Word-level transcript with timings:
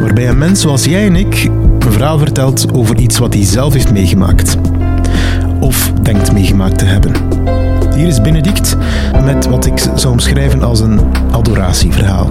Waarbij 0.00 0.28
een 0.28 0.38
mens 0.38 0.60
zoals 0.60 0.84
jij 0.84 1.06
en 1.06 1.16
ik 1.16 1.44
een 1.78 1.92
verhaal 1.92 2.18
vertelt 2.18 2.72
over 2.72 2.98
iets 2.98 3.18
wat 3.18 3.34
hij 3.34 3.44
zelf 3.44 3.72
heeft 3.72 3.92
meegemaakt. 3.92 4.56
Of 5.60 5.92
denkt 6.02 6.32
meegemaakt 6.32 6.78
te 6.78 6.84
hebben. 6.84 7.12
Hier 7.94 8.06
is 8.06 8.20
Benedict 8.20 8.76
met 9.24 9.48
wat 9.48 9.66
ik 9.66 9.78
zou 9.94 10.12
omschrijven 10.12 10.62
als 10.62 10.80
een 10.80 11.00
adoratieverhaal. 11.30 12.30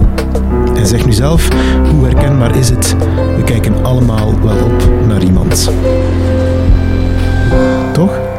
En 0.76 0.86
zeg 0.86 1.06
nu 1.06 1.12
zelf, 1.12 1.48
hoe 1.90 2.04
herkenbaar 2.04 2.56
is 2.56 2.68
het? 2.68 2.96
We 3.36 3.42
kijken 3.44 3.84
allemaal 3.84 4.40
wel 4.42 4.64
op 4.64 5.06
naar 5.06 5.22
iemand. 5.22 5.70
Toch? 7.92 8.31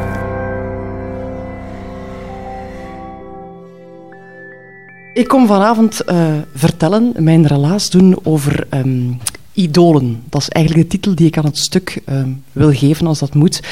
Ik 5.13 5.27
kom 5.27 5.47
vanavond 5.47 6.01
uh, 6.09 6.25
vertellen, 6.55 7.13
mijn 7.17 7.47
relaas 7.47 7.89
doen 7.89 8.17
over 8.23 8.67
um, 8.69 9.19
idolen. 9.53 10.23
Dat 10.29 10.41
is 10.41 10.49
eigenlijk 10.49 10.89
de 10.89 10.97
titel 10.97 11.15
die 11.15 11.27
ik 11.27 11.37
aan 11.37 11.45
het 11.45 11.57
stuk 11.57 12.01
um, 12.09 12.43
wil 12.51 12.73
geven 12.73 13.07
als 13.07 13.19
dat 13.19 13.33
moet. 13.33 13.63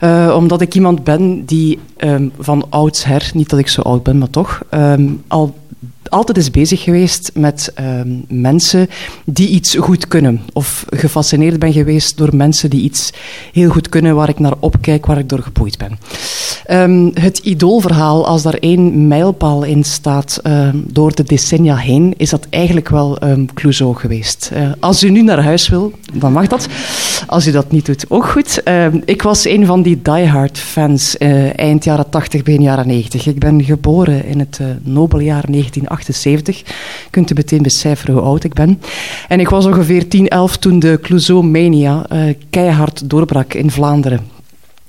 Uh, 0.00 0.34
omdat 0.36 0.60
ik 0.60 0.74
iemand 0.74 1.04
ben 1.04 1.44
die 1.44 1.78
um, 1.98 2.32
van 2.38 2.66
oudsher, 2.70 3.30
niet 3.34 3.48
dat 3.48 3.58
ik 3.58 3.68
zo 3.68 3.80
oud 3.80 4.02
ben, 4.02 4.18
maar 4.18 4.30
toch, 4.30 4.62
al 5.28 5.54
altijd 6.08 6.38
is 6.38 6.50
bezig 6.50 6.82
geweest 6.82 7.30
met 7.34 7.72
mensen 8.28 8.88
die 9.24 9.48
iets 9.48 9.74
goed 9.74 10.08
kunnen. 10.08 10.40
Of 10.52 10.84
gefascineerd 10.88 11.58
ben 11.58 11.72
geweest 11.72 12.16
door 12.16 12.36
mensen 12.36 12.70
die 12.70 12.82
iets 12.82 13.12
heel 13.52 13.70
goed 13.70 13.88
kunnen, 13.88 14.14
waar 14.14 14.28
ik 14.28 14.38
naar 14.38 14.54
opkijk, 14.58 15.06
waar 15.06 15.18
ik 15.18 15.28
door 15.28 15.42
geboeid 15.42 15.78
ben. 15.78 15.98
Um, 16.70 17.10
het 17.14 17.38
idoolverhaal, 17.38 18.26
als 18.26 18.42
daar 18.42 18.54
één 18.54 19.08
mijlpaal 19.08 19.62
in 19.62 19.84
staat 19.84 20.40
um, 20.46 20.84
door 20.88 21.14
de 21.14 21.22
decennia 21.22 21.76
heen, 21.76 22.14
is 22.16 22.30
dat 22.30 22.46
eigenlijk 22.50 22.88
wel 22.88 23.18
Clouseau 23.54 23.94
geweest. 23.94 24.50
Uh, 24.54 24.70
als 24.80 25.02
u 25.02 25.10
nu 25.10 25.22
naar 25.22 25.42
huis 25.42 25.68
wil, 25.68 25.92
dan 26.12 26.32
mag 26.32 26.46
dat. 26.46 26.66
Als 27.26 27.46
u 27.46 27.50
dat 27.50 27.70
niet 27.70 27.86
doet, 27.86 28.04
ook 28.08 28.26
goed. 28.26 28.62
ik 29.04 29.22
was 29.22 29.44
een 29.44 29.66
van 29.66 29.82
die 29.82 30.02
diehard 30.02 30.58
fans 30.58 31.16
uh, 31.18 31.58
eind 31.58 31.84
jaren 31.84 32.08
80, 32.08 32.42
begin 32.42 32.62
jaren 32.62 32.86
90. 32.86 33.26
Ik 33.26 33.38
ben 33.38 33.64
geboren 33.64 34.24
in 34.24 34.38
het 34.38 34.58
uh, 34.60 34.66
nobeljaar 34.82 35.44
1978. 35.50 36.62
Kunt 37.10 37.30
u 37.30 37.34
meteen 37.34 37.62
becijferen 37.62 38.14
hoe 38.14 38.24
oud 38.24 38.44
ik 38.44 38.54
ben. 38.54 38.80
En 39.28 39.40
ik 39.40 39.48
was 39.48 39.66
ongeveer 39.66 40.08
10, 40.08 40.28
11 40.28 40.56
toen 40.56 40.78
de 40.78 40.98
Clouseau-mania 41.02 42.06
keihard 42.50 43.10
doorbrak 43.10 43.54
in 43.54 43.70
Vlaanderen. 43.70 44.40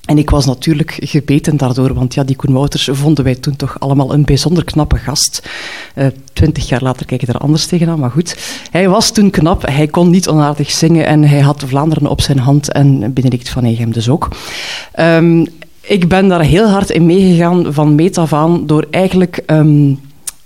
En 0.05 0.17
ik 0.17 0.29
was 0.29 0.45
natuurlijk 0.45 0.97
gebeten 0.99 1.57
daardoor, 1.57 1.93
want 1.93 2.13
ja, 2.13 2.23
die 2.23 2.35
Koen 2.35 2.53
Wouters 2.53 2.89
vonden 2.91 3.23
wij 3.23 3.35
toen 3.35 3.55
toch 3.55 3.79
allemaal 3.79 4.13
een 4.13 4.23
bijzonder 4.23 4.63
knappe 4.63 4.97
gast. 4.97 5.49
Uh, 5.95 6.05
twintig 6.33 6.69
jaar 6.69 6.83
later 6.83 7.05
kijk 7.05 7.21
ik 7.21 7.27
er 7.27 7.37
anders 7.37 7.65
tegenaan, 7.65 7.99
maar 7.99 8.11
goed. 8.11 8.37
Hij 8.71 8.89
was 8.89 9.11
toen 9.11 9.29
knap, 9.29 9.67
hij 9.67 9.87
kon 9.87 10.09
niet 10.09 10.27
onaardig 10.27 10.71
zingen 10.71 11.05
en 11.05 11.23
hij 11.23 11.39
had 11.39 11.63
Vlaanderen 11.67 12.07
op 12.07 12.21
zijn 12.21 12.39
hand 12.39 12.71
en 12.71 13.13
Benedict 13.13 13.49
van 13.49 13.63
Egem 13.63 13.91
dus 13.91 14.09
ook. 14.09 14.27
Um, 14.99 15.47
ik 15.81 16.07
ben 16.07 16.27
daar 16.27 16.43
heel 16.43 16.67
hard 16.67 16.89
in 16.89 17.05
meegegaan 17.05 17.73
van 17.73 17.95
meet 17.95 18.17
af 18.17 18.33
aan 18.33 18.67
door 18.67 18.87
eigenlijk... 18.91 19.43
Um, 19.47 19.99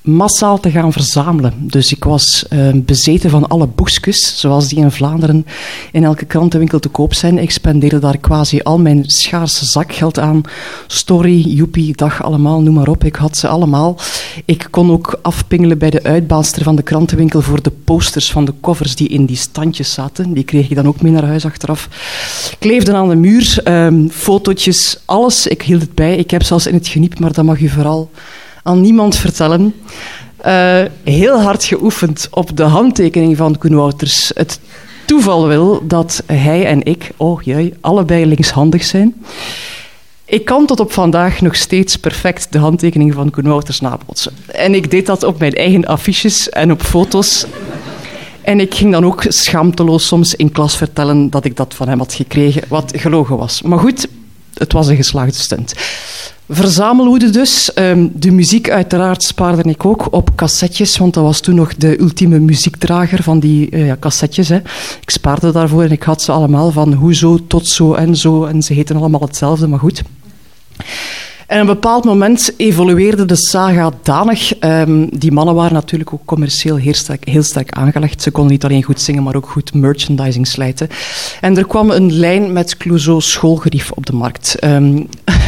massaal 0.07 0.59
te 0.59 0.71
gaan 0.71 0.91
verzamelen. 0.91 1.53
Dus 1.59 1.91
ik 1.91 2.03
was 2.03 2.45
uh, 2.49 2.69
bezeten 2.73 3.29
van 3.29 3.47
alle 3.47 3.67
boekjes, 3.67 4.39
zoals 4.39 4.67
die 4.67 4.77
in 4.77 4.91
Vlaanderen 4.91 5.45
in 5.91 6.03
elke 6.03 6.25
krantenwinkel 6.25 6.79
te 6.79 6.89
koop 6.89 7.13
zijn. 7.13 7.37
Ik 7.37 7.51
spendeerde 7.51 7.99
daar 7.99 8.17
quasi 8.17 8.61
al 8.61 8.79
mijn 8.79 9.03
schaarse 9.07 9.65
zakgeld 9.65 10.19
aan. 10.19 10.41
Story, 10.87 11.41
Joepie, 11.41 11.95
dag 11.95 12.23
allemaal, 12.23 12.61
noem 12.61 12.73
maar 12.73 12.87
op. 12.87 13.03
Ik 13.03 13.15
had 13.15 13.37
ze 13.37 13.47
allemaal. 13.47 13.97
Ik 14.45 14.67
kon 14.71 14.91
ook 14.91 15.19
afpingelen 15.21 15.77
bij 15.77 15.89
de 15.89 16.03
uitbaalster 16.03 16.63
van 16.63 16.75
de 16.75 16.81
krantenwinkel 16.81 17.41
voor 17.41 17.61
de 17.61 17.71
posters 17.83 18.31
van 18.31 18.45
de 18.45 18.53
covers 18.61 18.95
die 18.95 19.07
in 19.07 19.25
die 19.25 19.35
standjes 19.35 19.93
zaten. 19.93 20.33
Die 20.33 20.43
kreeg 20.43 20.69
ik 20.69 20.75
dan 20.75 20.87
ook 20.87 21.01
mee 21.01 21.11
naar 21.11 21.25
huis 21.25 21.45
achteraf. 21.45 21.89
Kleefden 22.59 22.95
aan 22.95 23.09
de 23.09 23.15
muur, 23.15 23.61
um, 23.67 24.09
fotootjes, 24.09 24.99
alles. 25.05 25.47
Ik 25.47 25.61
hield 25.61 25.81
het 25.81 25.95
bij. 25.95 26.15
Ik 26.15 26.31
heb 26.31 26.43
zelfs 26.43 26.67
in 26.67 26.73
het 26.73 26.87
geniep, 26.87 27.19
maar 27.19 27.33
dat 27.33 27.45
mag 27.45 27.59
u 27.59 27.69
vooral 27.69 28.09
aan 28.67 28.81
niemand 28.81 29.15
vertellen. 29.15 29.73
Uh, 30.45 30.81
heel 31.03 31.41
hard 31.41 31.63
geoefend 31.63 32.27
op 32.31 32.57
de 32.57 32.63
handtekening 32.63 33.37
van 33.37 33.57
Koen 33.57 33.75
Wouters. 33.75 34.31
Het 34.33 34.59
toeval 35.05 35.47
wil 35.47 35.87
dat 35.87 36.23
hij 36.25 36.65
en 36.65 36.85
ik, 36.85 37.11
oh 37.17 37.41
jee, 37.41 37.73
allebei 37.81 38.25
linkshandig 38.25 38.83
zijn. 38.83 39.15
Ik 40.25 40.45
kan 40.45 40.65
tot 40.65 40.79
op 40.79 40.91
vandaag 40.91 41.41
nog 41.41 41.55
steeds 41.55 41.97
perfect 41.97 42.51
de 42.51 42.57
handtekening 42.57 43.13
van 43.13 43.29
Koen 43.29 43.47
Wouters 43.47 43.79
nabootsen. 43.79 44.33
En 44.45 44.73
ik 44.73 44.91
deed 44.91 45.05
dat 45.05 45.23
op 45.23 45.39
mijn 45.39 45.53
eigen 45.53 45.85
affiches 45.85 46.49
en 46.49 46.71
op 46.71 46.81
foto's. 46.81 47.45
En 48.41 48.59
ik 48.59 48.75
ging 48.75 48.91
dan 48.91 49.05
ook 49.05 49.25
schaamteloos 49.27 50.07
soms 50.07 50.35
in 50.35 50.51
klas 50.51 50.77
vertellen 50.77 51.29
dat 51.29 51.45
ik 51.45 51.55
dat 51.55 51.73
van 51.73 51.87
hem 51.87 51.99
had 51.99 52.13
gekregen, 52.13 52.63
wat 52.67 52.93
gelogen 52.95 53.37
was. 53.37 53.61
Maar 53.61 53.79
goed, 53.79 54.07
het 54.53 54.73
was 54.73 54.87
een 54.87 54.95
geslaagde 54.95 55.39
stunt. 55.39 55.73
Verzamelhoede 56.49 57.29
dus. 57.29 57.71
Um, 57.75 58.11
de 58.13 58.31
muziek 58.31 58.69
uiteraard 58.69 59.23
spaarde 59.23 59.69
ik 59.69 59.85
ook 59.85 60.13
op 60.13 60.35
cassettes, 60.35 60.97
want 60.97 61.13
dat 61.13 61.23
was 61.23 61.39
toen 61.39 61.55
nog 61.55 61.75
de 61.75 61.99
ultieme 61.99 62.39
muziekdrager 62.39 63.23
van 63.23 63.39
die 63.39 63.71
uh, 63.71 63.85
ja, 63.85 63.97
cassettes. 63.99 64.49
Hè. 64.49 64.57
Ik 65.01 65.09
spaarde 65.09 65.51
daarvoor 65.51 65.83
en 65.83 65.91
ik 65.91 66.03
had 66.03 66.21
ze 66.21 66.31
allemaal 66.31 66.71
van 66.71 66.93
hoezo 66.93 67.39
tot 67.47 67.67
zo 67.67 67.93
en 67.93 68.15
zo. 68.15 68.45
En 68.45 68.61
ze 68.61 68.73
heten 68.73 68.95
allemaal 68.95 69.21
hetzelfde, 69.21 69.67
maar 69.67 69.79
goed. 69.79 70.01
En 71.47 71.61
op 71.61 71.67
een 71.67 71.73
bepaald 71.73 72.03
moment 72.03 72.53
evolueerde 72.57 73.25
de 73.25 73.35
saga 73.35 73.91
danig. 74.03 74.59
Um, 74.59 75.09
die 75.19 75.31
mannen 75.31 75.55
waren 75.55 75.73
natuurlijk 75.73 76.13
ook 76.13 76.25
commercieel 76.25 76.75
heel 76.75 76.93
sterk, 76.93 77.27
heel 77.27 77.43
aangelegd. 77.69 78.21
Ze 78.21 78.31
konden 78.31 78.51
niet 78.51 78.63
alleen 78.63 78.83
goed 78.83 79.01
zingen, 79.01 79.23
maar 79.23 79.35
ook 79.35 79.49
goed 79.49 79.73
merchandising 79.73 80.47
slijten. 80.47 80.89
En 81.41 81.57
er 81.57 81.67
kwam 81.67 81.89
een 81.89 82.13
lijn 82.13 82.53
met 82.53 82.77
Clouseau 82.77 83.21
schoolgerief 83.21 83.91
op 83.91 84.05
de 84.05 84.13
markt. 84.13 84.63
Um, 84.63 85.09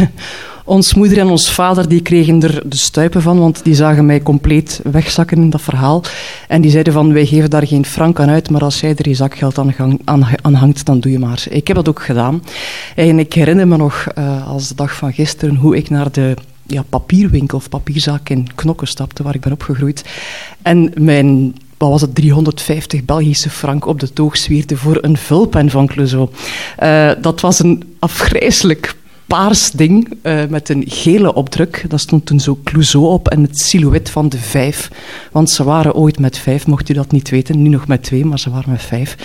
Ons 0.69 0.93
moeder 0.93 1.17
en 1.17 1.27
ons 1.27 1.51
vader 1.51 1.87
die 1.89 2.01
kregen 2.01 2.43
er 2.43 2.69
de 2.69 2.77
stuipen 2.77 3.21
van, 3.21 3.39
want 3.39 3.63
die 3.63 3.75
zagen 3.75 4.05
mij 4.05 4.21
compleet 4.21 4.81
wegzakken 4.83 5.37
in 5.37 5.49
dat 5.49 5.61
verhaal. 5.61 6.03
En 6.47 6.61
die 6.61 6.71
zeiden 6.71 6.93
van, 6.93 7.13
wij 7.13 7.25
geven 7.25 7.49
daar 7.49 7.67
geen 7.67 7.85
frank 7.85 8.19
aan 8.19 8.29
uit, 8.29 8.49
maar 8.49 8.61
als 8.61 8.79
jij 8.79 8.95
er 8.95 9.09
je 9.09 9.15
zakgeld 9.15 9.57
aan, 9.57 9.99
aan, 10.41 10.53
hangt, 10.53 10.85
dan 10.85 10.99
doe 10.99 11.11
je 11.11 11.19
maar. 11.19 11.43
Ik 11.49 11.67
heb 11.67 11.75
dat 11.75 11.89
ook 11.89 12.01
gedaan. 12.01 12.43
En 12.95 13.19
ik 13.19 13.33
herinner 13.33 13.67
me 13.67 13.77
nog, 13.77 14.07
uh, 14.17 14.47
als 14.47 14.67
de 14.67 14.75
dag 14.75 14.95
van 14.95 15.13
gisteren, 15.13 15.55
hoe 15.55 15.77
ik 15.77 15.89
naar 15.89 16.11
de 16.11 16.33
ja, 16.67 16.83
papierwinkel 16.89 17.57
of 17.57 17.69
papierzaak 17.69 18.29
in 18.29 18.47
Knokken 18.55 18.87
stapte, 18.87 19.23
waar 19.23 19.35
ik 19.35 19.41
ben 19.41 19.51
opgegroeid. 19.51 20.05
En 20.61 20.91
mijn 20.97 21.55
wat 21.77 21.89
was 21.89 22.01
het, 22.01 22.15
350 22.15 23.05
Belgische 23.05 23.49
frank 23.49 23.85
op 23.85 23.99
de 23.99 24.13
toog 24.13 24.37
zwierde 24.37 24.77
voor 24.77 24.97
een 25.01 25.17
vulpen 25.17 25.69
van 25.69 25.87
Clouseau. 25.87 26.29
Uh, 26.83 27.11
dat 27.21 27.41
was 27.41 27.59
een 27.59 27.95
afgrijselijk 27.99 28.95
paars 29.29 29.71
ding 29.71 30.13
uh, 30.23 30.41
met 30.49 30.69
een 30.69 30.83
gele 30.87 31.33
opdruk. 31.33 31.85
Daar 31.87 31.99
stond 31.99 32.25
toen 32.25 32.39
zo 32.39 32.59
Clouseau 32.63 33.05
op 33.05 33.27
en 33.27 33.41
het 33.41 33.59
silhouet 33.59 34.09
van 34.09 34.29
de 34.29 34.37
vijf. 34.37 34.91
Want 35.31 35.49
ze 35.49 35.63
waren 35.63 35.93
ooit 35.93 36.19
met 36.19 36.37
vijf, 36.37 36.67
mocht 36.67 36.89
u 36.89 36.93
dat 36.93 37.11
niet 37.11 37.29
weten. 37.29 37.61
Nu 37.61 37.69
nog 37.69 37.87
met 37.87 38.03
twee, 38.03 38.25
maar 38.25 38.39
ze 38.39 38.49
waren 38.49 38.71
met 38.71 38.81
vijf. 38.81 39.15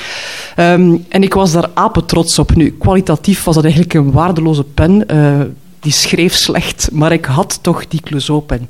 Um, 0.56 1.05
en 1.09 1.23
ik 1.23 1.35
was 1.35 1.53
daar 1.53 1.71
apetrots 1.75 2.39
op. 2.39 2.55
Nu, 2.55 2.71
kwalitatief 2.71 3.45
was 3.45 3.55
dat 3.55 3.65
eigenlijk 3.65 3.95
een 3.95 4.12
waardeloze 4.12 4.65
pen. 4.65 5.05
Uh, 5.11 5.41
die 5.85 5.93
schreef 5.93 6.35
slecht, 6.35 6.89
maar 6.93 7.13
ik 7.13 7.25
had 7.25 7.59
toch 7.63 7.89
die 7.89 8.01
Clouseau-pen. 8.01 8.69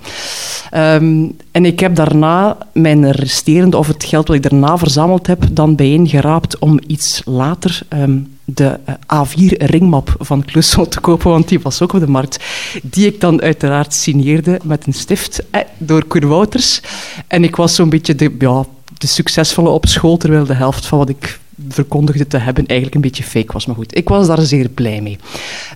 Um, 0.75 1.37
en 1.51 1.65
ik 1.65 1.81
heb 1.81 1.95
daarna 1.95 2.57
mijn 2.73 3.11
resterende, 3.11 3.77
of 3.77 3.87
het 3.87 4.05
geld 4.05 4.29
wat 4.29 4.37
ik 4.37 4.43
daarna 4.43 4.79
verzameld 4.79 5.27
heb, 5.27 5.45
dan 5.51 5.77
bijeengeraapt 5.77 6.59
om 6.59 6.79
iets 6.87 7.23
later 7.25 7.81
um, 7.89 8.37
de 8.45 8.79
uh, 8.89 9.23
A4-ringmap 9.25 10.15
van 10.19 10.45
Clouseau 10.45 10.89
te 10.89 11.01
kopen, 11.01 11.31
want 11.31 11.49
die 11.49 11.61
was 11.61 11.83
ook 11.83 11.93
op 11.93 12.01
de 12.01 12.09
markt. 12.09 12.45
Die 12.83 13.07
ik 13.07 13.21
dan 13.21 13.43
uiteraard 13.43 13.95
signeerde 13.95 14.61
met 14.65 14.87
een 14.87 14.93
stift 14.93 15.43
eh, 15.51 15.61
door 15.79 16.05
Koen 16.05 16.29
Wouters. 16.29 16.81
En 17.27 17.45
ik 17.45 17.57
was 17.57 17.75
zo'n 17.75 17.89
beetje 17.89 18.15
de, 18.15 18.37
ja, 18.39 18.65
de 18.99 19.07
succesvolle 19.07 19.69
op 19.69 19.87
school, 19.87 20.17
terwijl 20.17 20.45
de 20.45 20.55
helft 20.55 20.87
van 20.87 20.99
wat 20.99 21.09
ik 21.09 21.41
verkondigde 21.69 22.27
te 22.27 22.39
hebben 22.39 22.67
eigenlijk 22.67 22.97
een 22.97 23.11
beetje 23.11 23.25
fake 23.25 23.53
was. 23.53 23.67
Maar 23.67 23.77
goed, 23.77 23.97
ik 23.97 24.09
was 24.09 24.27
daar 24.27 24.41
zeer 24.41 24.69
blij 24.69 25.01
mee. 25.01 25.19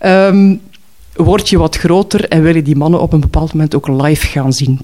Um, 0.04 0.60
word 1.24 1.48
je 1.48 1.58
wat 1.58 1.76
groter 1.76 2.28
en 2.28 2.42
wil 2.42 2.54
je 2.54 2.62
die 2.62 2.76
mannen 2.76 3.00
op 3.00 3.12
een 3.12 3.20
bepaald 3.20 3.52
moment 3.52 3.74
ook 3.74 3.88
live 3.88 4.26
gaan 4.26 4.52
zien. 4.52 4.80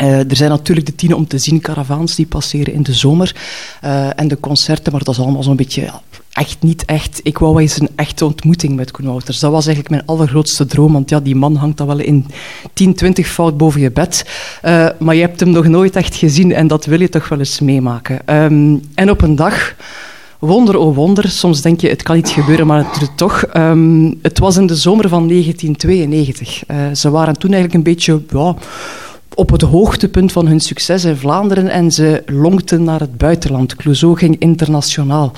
Uh, 0.00 0.30
er 0.30 0.36
zijn 0.36 0.50
natuurlijk 0.50 0.86
de 0.86 0.94
tien 0.94 1.14
om 1.14 1.26
te 1.26 1.38
zien 1.38 1.60
caravans 1.60 2.14
die 2.14 2.26
passeren 2.26 2.74
in 2.74 2.82
de 2.82 2.92
zomer 2.92 3.36
uh, 3.84 4.18
en 4.18 4.28
de 4.28 4.40
concerten, 4.40 4.92
maar 4.92 5.02
dat 5.04 5.14
is 5.14 5.20
allemaal 5.20 5.42
zo'n 5.42 5.56
beetje 5.56 5.90
echt 6.32 6.56
niet 6.60 6.84
echt. 6.84 7.20
Ik 7.22 7.38
wou 7.38 7.60
eens 7.60 7.80
een 7.80 7.88
echte 7.96 8.24
ontmoeting 8.24 8.76
met 8.76 8.90
Koen. 8.90 9.04
Dat 9.24 9.40
was 9.40 9.66
eigenlijk 9.66 9.88
mijn 9.88 10.06
allergrootste 10.06 10.66
droom, 10.66 10.92
want 10.92 11.10
ja, 11.10 11.20
die 11.20 11.34
man 11.34 11.56
hangt 11.56 11.76
dan 11.76 11.86
wel 11.86 11.98
in 11.98 12.26
10, 12.72 12.94
20 12.94 13.26
fout 13.26 13.56
boven 13.56 13.80
je 13.80 13.90
bed, 13.90 14.26
uh, 14.64 14.88
maar 14.98 15.14
je 15.14 15.20
hebt 15.20 15.40
hem 15.40 15.50
nog 15.50 15.66
nooit 15.66 15.96
echt 15.96 16.14
gezien 16.14 16.52
en 16.52 16.66
dat 16.66 16.84
wil 16.84 17.00
je 17.00 17.08
toch 17.08 17.28
wel 17.28 17.38
eens 17.38 17.60
meemaken. 17.60 18.34
Um, 18.34 18.82
en 18.94 19.10
op 19.10 19.22
een 19.22 19.36
dag 19.36 19.74
wonder 20.46 20.76
oh 20.76 20.94
wonder, 20.94 21.28
soms 21.28 21.60
denk 21.60 21.80
je 21.80 21.88
het 21.88 22.02
kan 22.02 22.16
niet 22.16 22.28
gebeuren, 22.28 22.66
maar 22.66 22.78
het 22.78 23.00
doet 23.00 23.16
toch. 23.16 23.44
Um, 23.56 24.18
het 24.22 24.38
was 24.38 24.56
in 24.56 24.66
de 24.66 24.76
zomer 24.76 25.08
van 25.08 25.28
1992. 25.28 26.68
Uh, 26.68 26.76
ze 26.94 27.10
waren 27.10 27.38
toen 27.38 27.52
eigenlijk 27.52 27.74
een 27.74 27.92
beetje 27.92 28.22
ja, 28.28 28.54
op 29.34 29.50
het 29.50 29.62
hoogtepunt 29.62 30.32
van 30.32 30.46
hun 30.46 30.60
succes 30.60 31.04
in 31.04 31.16
Vlaanderen 31.16 31.68
en 31.68 31.90
ze 31.90 32.22
lonkten 32.26 32.84
naar 32.84 33.00
het 33.00 33.16
buitenland. 33.16 33.76
Clouseau 33.76 34.16
ging 34.16 34.38
internationaal. 34.38 35.32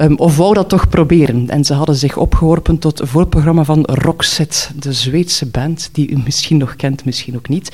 Um, 0.00 0.18
of 0.18 0.36
wou 0.36 0.54
dat 0.54 0.68
toch 0.68 0.88
proberen. 0.88 1.50
En 1.50 1.64
ze 1.64 1.74
hadden 1.74 1.96
zich 1.96 2.16
opgeworpen 2.16 2.78
tot 2.78 2.98
het 2.98 3.08
voorprogramma 3.08 3.64
van 3.64 3.82
Roxette, 3.82 4.58
de 4.76 4.92
Zweedse 4.92 5.46
band, 5.46 5.88
die 5.92 6.10
u 6.10 6.18
misschien 6.24 6.56
nog 6.56 6.76
kent, 6.76 7.04
misschien 7.04 7.36
ook 7.36 7.48
niet. 7.48 7.72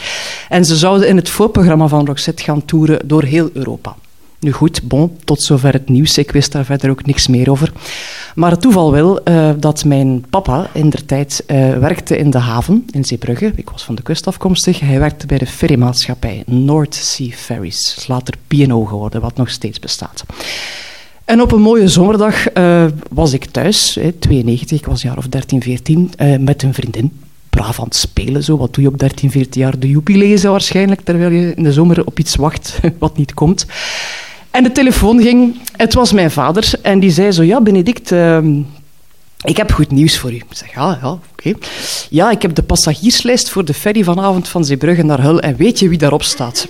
En 0.48 0.64
ze 0.64 0.76
zouden 0.76 1.08
in 1.08 1.16
het 1.16 1.28
voorprogramma 1.28 1.88
van 1.88 2.06
Roxette 2.06 2.42
gaan 2.42 2.64
toeren 2.64 3.08
door 3.08 3.22
heel 3.22 3.50
Europa. 3.52 3.96
Nu 4.40 4.52
goed, 4.52 4.82
bon, 4.82 5.16
tot 5.24 5.42
zover 5.42 5.72
het 5.72 5.88
nieuws. 5.88 6.18
Ik 6.18 6.30
wist 6.30 6.52
daar 6.52 6.64
verder 6.64 6.90
ook 6.90 7.06
niks 7.06 7.26
meer 7.26 7.50
over. 7.50 7.72
Maar 8.34 8.50
het 8.50 8.60
toeval 8.60 8.92
wil 8.92 9.20
uh, 9.24 9.50
dat 9.58 9.84
mijn 9.84 10.24
papa 10.30 10.70
in 10.72 10.90
der 10.90 11.04
tijd 11.04 11.44
uh, 11.46 11.78
werkte 11.78 12.18
in 12.18 12.30
de 12.30 12.38
haven 12.38 12.86
in 12.90 13.04
Zeebrugge. 13.04 13.52
Ik 13.54 13.70
was 13.70 13.84
van 13.84 13.94
de 13.94 14.02
kust 14.02 14.26
afkomstig. 14.26 14.80
Hij 14.80 14.98
werkte 14.98 15.26
bij 15.26 15.38
de 15.38 15.46
ferrymaatschappij 15.46 16.42
North 16.46 16.94
Sea 16.94 17.30
Ferries. 17.30 18.04
Later 18.08 18.34
P&O 18.46 18.84
geworden, 18.84 19.20
wat 19.20 19.36
nog 19.36 19.50
steeds 19.50 19.78
bestaat. 19.78 20.24
En 21.24 21.40
op 21.40 21.52
een 21.52 21.62
mooie 21.62 21.88
zomerdag 21.88 22.54
uh, 22.54 22.84
was 23.10 23.32
ik 23.32 23.44
thuis, 23.44 23.94
hè, 23.94 24.12
92, 24.12 24.78
ik 24.78 24.86
was 24.86 25.02
een 25.02 25.08
jaar 25.08 25.18
of 25.18 25.28
13, 25.28 25.62
14, 25.62 26.10
met 26.38 26.62
een 26.62 26.74
vriendin 26.74 27.12
braaf 27.50 27.78
aan 27.78 27.84
het 27.84 27.96
spelen. 27.96 28.44
Zo. 28.44 28.56
Wat 28.56 28.74
doe 28.74 28.84
je 28.84 28.90
op 28.90 28.98
13, 28.98 29.30
14 29.30 29.60
jaar? 29.60 29.78
De 29.78 29.88
joepie 29.88 30.16
lezen 30.16 30.50
waarschijnlijk, 30.50 31.00
terwijl 31.00 31.30
je 31.30 31.54
in 31.54 31.62
de 31.62 31.72
zomer 31.72 32.06
op 32.06 32.18
iets 32.18 32.36
wacht 32.36 32.80
wat 32.98 33.16
niet 33.16 33.34
komt. 33.34 33.66
En 34.50 34.62
de 34.62 34.72
telefoon 34.72 35.22
ging. 35.22 35.60
Het 35.76 35.94
was 35.94 36.12
mijn 36.12 36.30
vader. 36.30 36.72
En 36.82 37.00
die 37.00 37.10
zei 37.10 37.32
zo, 37.32 37.42
ja, 37.42 37.60
Benedict... 37.60 38.12
Uh, 38.12 38.38
ik 39.44 39.56
heb 39.56 39.72
goed 39.72 39.90
nieuws 39.90 40.18
voor 40.18 40.32
u. 40.32 40.34
Ik 40.34 40.44
zeg, 40.50 40.74
ja, 40.74 40.98
ja, 41.02 41.10
oké. 41.10 41.52
Ja, 42.10 42.30
ik 42.30 42.42
heb 42.42 42.54
de 42.54 42.62
passagierslijst 42.62 43.50
voor 43.50 43.64
de 43.64 43.74
ferry 43.74 44.04
vanavond 44.04 44.48
van 44.48 44.64
Zeebrugge 44.64 45.02
naar 45.02 45.22
Hull. 45.22 45.36
En 45.36 45.56
weet 45.56 45.78
je 45.78 45.88
wie 45.88 45.98
daarop 45.98 46.22
staat? 46.22 46.68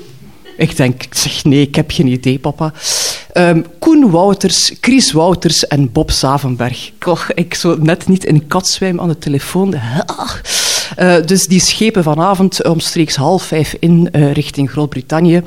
Ik 0.57 0.77
denk, 0.77 1.03
zeg, 1.11 1.45
nee, 1.45 1.61
ik 1.61 1.75
heb 1.75 1.91
geen 1.91 2.07
idee, 2.07 2.39
papa. 2.39 2.73
Um, 3.35 3.65
Koen 3.79 4.11
Wouters, 4.11 4.73
Chris 4.81 5.13
Wouters 5.13 5.67
en 5.67 5.93
Bob 5.93 6.11
Savenberg. 6.11 6.91
Och, 7.07 7.33
ik 7.33 7.55
zo 7.55 7.77
net 7.81 8.09
niet 8.09 8.25
in 8.25 8.47
katzwijm 8.47 9.01
aan 9.01 9.09
de 9.09 9.19
telefoon. 9.19 9.75
Dus 11.25 11.47
die 11.47 11.61
schepen 11.61 12.03
vanavond 12.03 12.65
omstreeks 12.65 13.17
half 13.17 13.43
vijf 13.43 13.77
in 13.79 14.09
uh, 14.13 14.33
richting 14.33 14.71
Groot-Brittannië. 14.71 15.43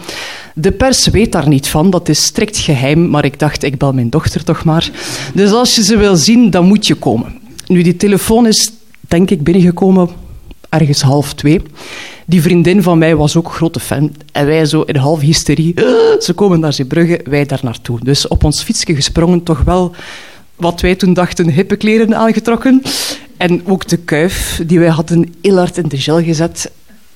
De 0.56 0.72
pers 0.72 1.07
weet 1.07 1.31
daar 1.31 1.48
niet 1.48 1.68
van, 1.68 1.90
dat 1.90 2.10
is 2.10 2.24
strikt 2.24 2.57
geheim, 2.57 3.10
maar 3.10 3.25
ik 3.25 3.40
dacht, 3.40 3.63
ik 3.63 3.78
bel 3.78 3.94
mijn 3.94 4.10
dochter 4.10 4.44
toch 4.44 4.63
maar. 4.63 4.90
Dus 5.34 5.51
als 5.51 5.75
je 5.75 5.84
ze 5.84 5.98
wil 5.98 6.16
zien, 6.16 6.50
dan 6.50 6.66
moet 6.66 6.88
je 6.88 6.95
komen. 6.95 7.40
Nu, 7.68 7.81
die 7.81 7.98
telefoon 7.98 8.48
is, 8.48 8.72
denk 9.00 9.30
ik, 9.30 9.44
binnengekomen 9.44 10.10
ergens 10.69 11.01
half 11.01 11.34
twee. 11.34 11.62
Die 12.25 12.42
vriendin 12.42 12.84
van 12.84 12.98
mij 12.98 13.16
was 13.16 13.36
ook 13.36 13.54
grote 13.54 13.80
fan. 13.80 14.16
En 14.31 14.45
wij 14.45 14.66
zo 14.66 14.81
in 14.81 14.95
half 14.95 15.19
hysterie. 15.19 15.74
Ze 16.19 16.34
komen 16.36 16.60
naar 16.60 16.74
Zeebrugge, 16.74 17.19
wij 17.30 17.45
daar 17.45 17.60
naartoe. 17.63 18.00
Dus 18.04 18.28
op 18.28 18.44
ons 18.44 18.63
fietsje 18.63 18.95
gesprongen, 18.95 19.44
toch 19.44 19.62
wel 19.62 19.95
wat 20.56 20.81
wij 20.81 20.95
toen 20.95 21.13
dachten 21.13 21.50
hippe 21.50 21.75
kleren 21.75 22.16
aangetrokken. 22.16 22.81
En 23.38 23.68
ook 23.68 23.88
de 23.88 23.97
kuif, 23.97 24.62
die 24.65 24.80
wij 24.80 24.89
hadden 24.89 25.33
heel 25.41 25.57
hard 25.57 25.77
in 25.77 25.88
de 25.88 25.97
gel 25.97 26.24
gezet. 26.24 26.71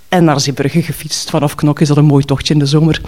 En 0.09 0.23
naar 0.23 0.39
Zeebrugge 0.39 0.81
gefietst. 0.81 1.29
Vanaf 1.29 1.55
Knok 1.55 1.79
is 1.79 1.87
dat 1.87 1.97
een 1.97 2.05
mooi 2.05 2.23
tochtje 2.23 2.53
in 2.53 2.59
de 2.59 2.65
zomer. 2.65 3.01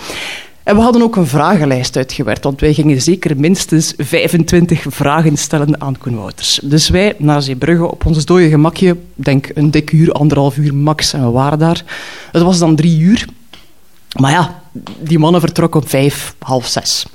En 0.63 0.75
we 0.75 0.81
hadden 0.81 1.01
ook 1.01 1.15
een 1.15 1.27
vragenlijst 1.27 1.97
uitgewerkt, 1.97 2.43
want 2.43 2.59
wij 2.59 2.73
gingen 2.73 3.01
zeker 3.01 3.39
minstens 3.39 3.93
25 3.97 4.85
vragen 4.87 5.37
stellen 5.37 5.81
aan 5.81 5.97
Koen 5.97 6.15
Wouters. 6.15 6.59
Dus 6.63 6.89
wij 6.89 7.15
naar 7.17 7.41
Zeebrugge 7.41 7.91
op 7.91 8.05
ons 8.05 8.25
dode 8.25 8.49
gemakje, 8.49 8.97
denk 9.15 9.51
een 9.53 9.71
dik 9.71 9.91
uur, 9.91 10.11
anderhalf 10.11 10.57
uur 10.57 10.75
max, 10.75 11.13
en 11.13 11.25
we 11.25 11.31
waren 11.31 11.59
daar. 11.59 11.83
Het 12.31 12.41
was 12.41 12.59
dan 12.59 12.75
drie 12.75 12.99
uur. 12.99 13.25
Maar 14.19 14.31
ja, 14.31 14.61
die 14.99 15.19
mannen 15.19 15.41
vertrokken 15.41 15.81
om 15.81 15.87
vijf, 15.87 16.35
half 16.39 16.67
zes. 16.67 17.05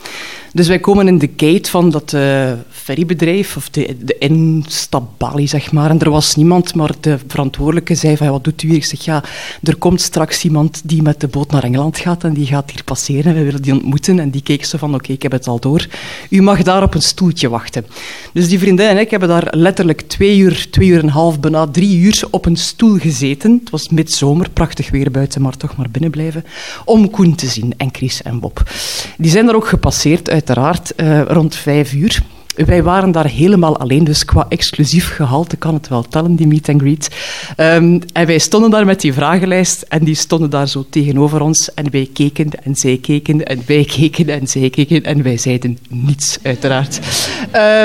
Dus 0.52 0.68
wij 0.68 0.78
komen 0.78 1.08
in 1.08 1.18
de 1.18 1.30
gate 1.36 1.70
van 1.70 1.90
dat 1.90 2.12
uh, 2.12 2.52
ferrybedrijf, 2.84 3.56
of 3.56 3.70
de, 3.70 3.96
de 4.00 4.18
instapbalie, 4.18 5.48
zeg 5.48 5.72
maar. 5.72 5.90
En 5.90 6.00
er 6.00 6.10
was 6.10 6.34
niemand, 6.34 6.74
maar 6.74 6.90
de 7.00 7.18
verantwoordelijke 7.26 7.94
zei 7.94 8.16
van, 8.16 8.28
wat 8.28 8.44
doet 8.44 8.62
u 8.62 8.68
hier? 8.68 8.76
Ik 8.76 8.84
zeg, 8.84 9.04
ja, 9.04 9.24
er 9.62 9.76
komt 9.76 10.00
straks 10.00 10.44
iemand 10.44 10.80
die 10.84 11.02
met 11.02 11.20
de 11.20 11.28
boot 11.28 11.50
naar 11.50 11.62
Engeland 11.62 11.98
gaat 11.98 12.24
en 12.24 12.32
die 12.32 12.46
gaat 12.46 12.70
hier 12.70 12.84
passeren 12.84 13.24
en 13.24 13.34
we 13.34 13.44
willen 13.44 13.62
die 13.62 13.72
ontmoeten. 13.72 14.18
En 14.18 14.30
die 14.30 14.42
keek 14.42 14.64
zo 14.64 14.78
van, 14.78 14.94
oké, 14.94 15.12
ik 15.12 15.22
heb 15.22 15.32
het 15.32 15.46
al 15.46 15.60
door. 15.60 15.86
U 16.30 16.42
mag 16.42 16.62
daar 16.62 16.82
op 16.82 16.94
een 16.94 17.02
stoeltje 17.02 17.48
wachten. 17.48 17.86
Dus 18.32 18.48
die 18.48 18.58
vriendin 18.58 18.86
en 18.86 18.98
ik 18.98 19.10
hebben 19.10 19.28
daar 19.28 19.46
letterlijk 19.50 20.00
twee 20.00 20.38
uur, 20.38 20.66
twee 20.70 20.88
uur 20.88 20.98
en 20.98 21.04
een 21.04 21.10
half, 21.10 21.40
bijna 21.40 21.66
drie 21.66 21.98
uur 21.98 22.24
op 22.30 22.46
een 22.46 22.56
stoel 22.56 22.98
gezeten. 22.98 23.60
Het 23.60 23.70
was 23.70 23.88
midzomer, 23.88 24.50
prachtig 24.50 24.90
weer 24.90 25.10
buiten, 25.10 25.42
maar 25.42 25.56
toch 25.56 25.76
maar 25.76 25.90
binnen 25.90 26.10
blijven. 26.10 26.44
Om 26.84 27.10
Koen 27.10 27.34
te 27.34 27.46
zien 27.46 27.74
en 27.76 27.88
Chris 27.92 28.22
en 28.22 28.40
Bob. 28.40 28.70
Die 29.18 29.30
zijn 29.30 29.46
daar 29.46 29.54
ook 29.54 29.68
gepasseerd 29.68 30.30
uit 30.30 30.42
uiteraard 30.44 30.92
uh, 30.96 31.22
rond 31.22 31.54
vijf 31.54 31.92
uur. 31.92 32.22
Wij 32.54 32.82
waren 32.82 33.12
daar 33.12 33.28
helemaal 33.28 33.78
alleen, 33.78 34.04
dus 34.04 34.24
qua 34.24 34.46
exclusief 34.48 35.14
gehalte 35.14 35.56
kan 35.56 35.74
het 35.74 35.88
wel 35.88 36.02
tellen, 36.02 36.36
die 36.36 36.46
meet 36.46 36.68
and 36.68 36.80
greet. 36.80 37.08
Um, 37.56 38.00
en 38.12 38.26
wij 38.26 38.38
stonden 38.38 38.70
daar 38.70 38.86
met 38.86 39.00
die 39.00 39.12
vragenlijst 39.12 39.84
en 39.88 40.04
die 40.04 40.14
stonden 40.14 40.50
daar 40.50 40.68
zo 40.68 40.86
tegenover 40.90 41.40
ons. 41.40 41.74
En 41.74 41.90
wij 41.90 42.08
keken 42.12 42.48
en 42.62 42.74
zij 42.74 42.98
keken 43.02 43.46
en 43.46 43.62
wij 43.66 43.84
keken 43.84 44.28
en 44.28 44.46
zij 44.46 44.70
keken 44.70 45.02
en 45.02 45.22
wij 45.22 45.36
zeiden 45.38 45.78
niets, 45.88 46.38
uiteraard. 46.42 47.00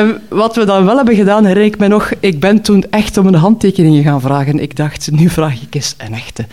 Um, 0.02 0.18
wat 0.30 0.56
we 0.56 0.66
dan 0.66 0.86
wel 0.86 0.96
hebben 0.96 1.16
gedaan, 1.16 1.46
herinner 1.46 1.74
ik 1.74 1.80
me 1.80 1.88
nog, 1.88 2.12
ik 2.20 2.40
ben 2.40 2.62
toen 2.62 2.84
echt 2.90 3.18
om 3.18 3.28
een 3.28 3.34
handtekening 3.34 4.04
gaan 4.04 4.22
vragen. 4.22 4.60
Ik 4.60 4.76
dacht, 4.76 5.12
nu 5.12 5.30
vraag 5.30 5.62
ik 5.62 5.76
eens 5.76 5.96
een 5.98 6.14
echte. 6.14 6.46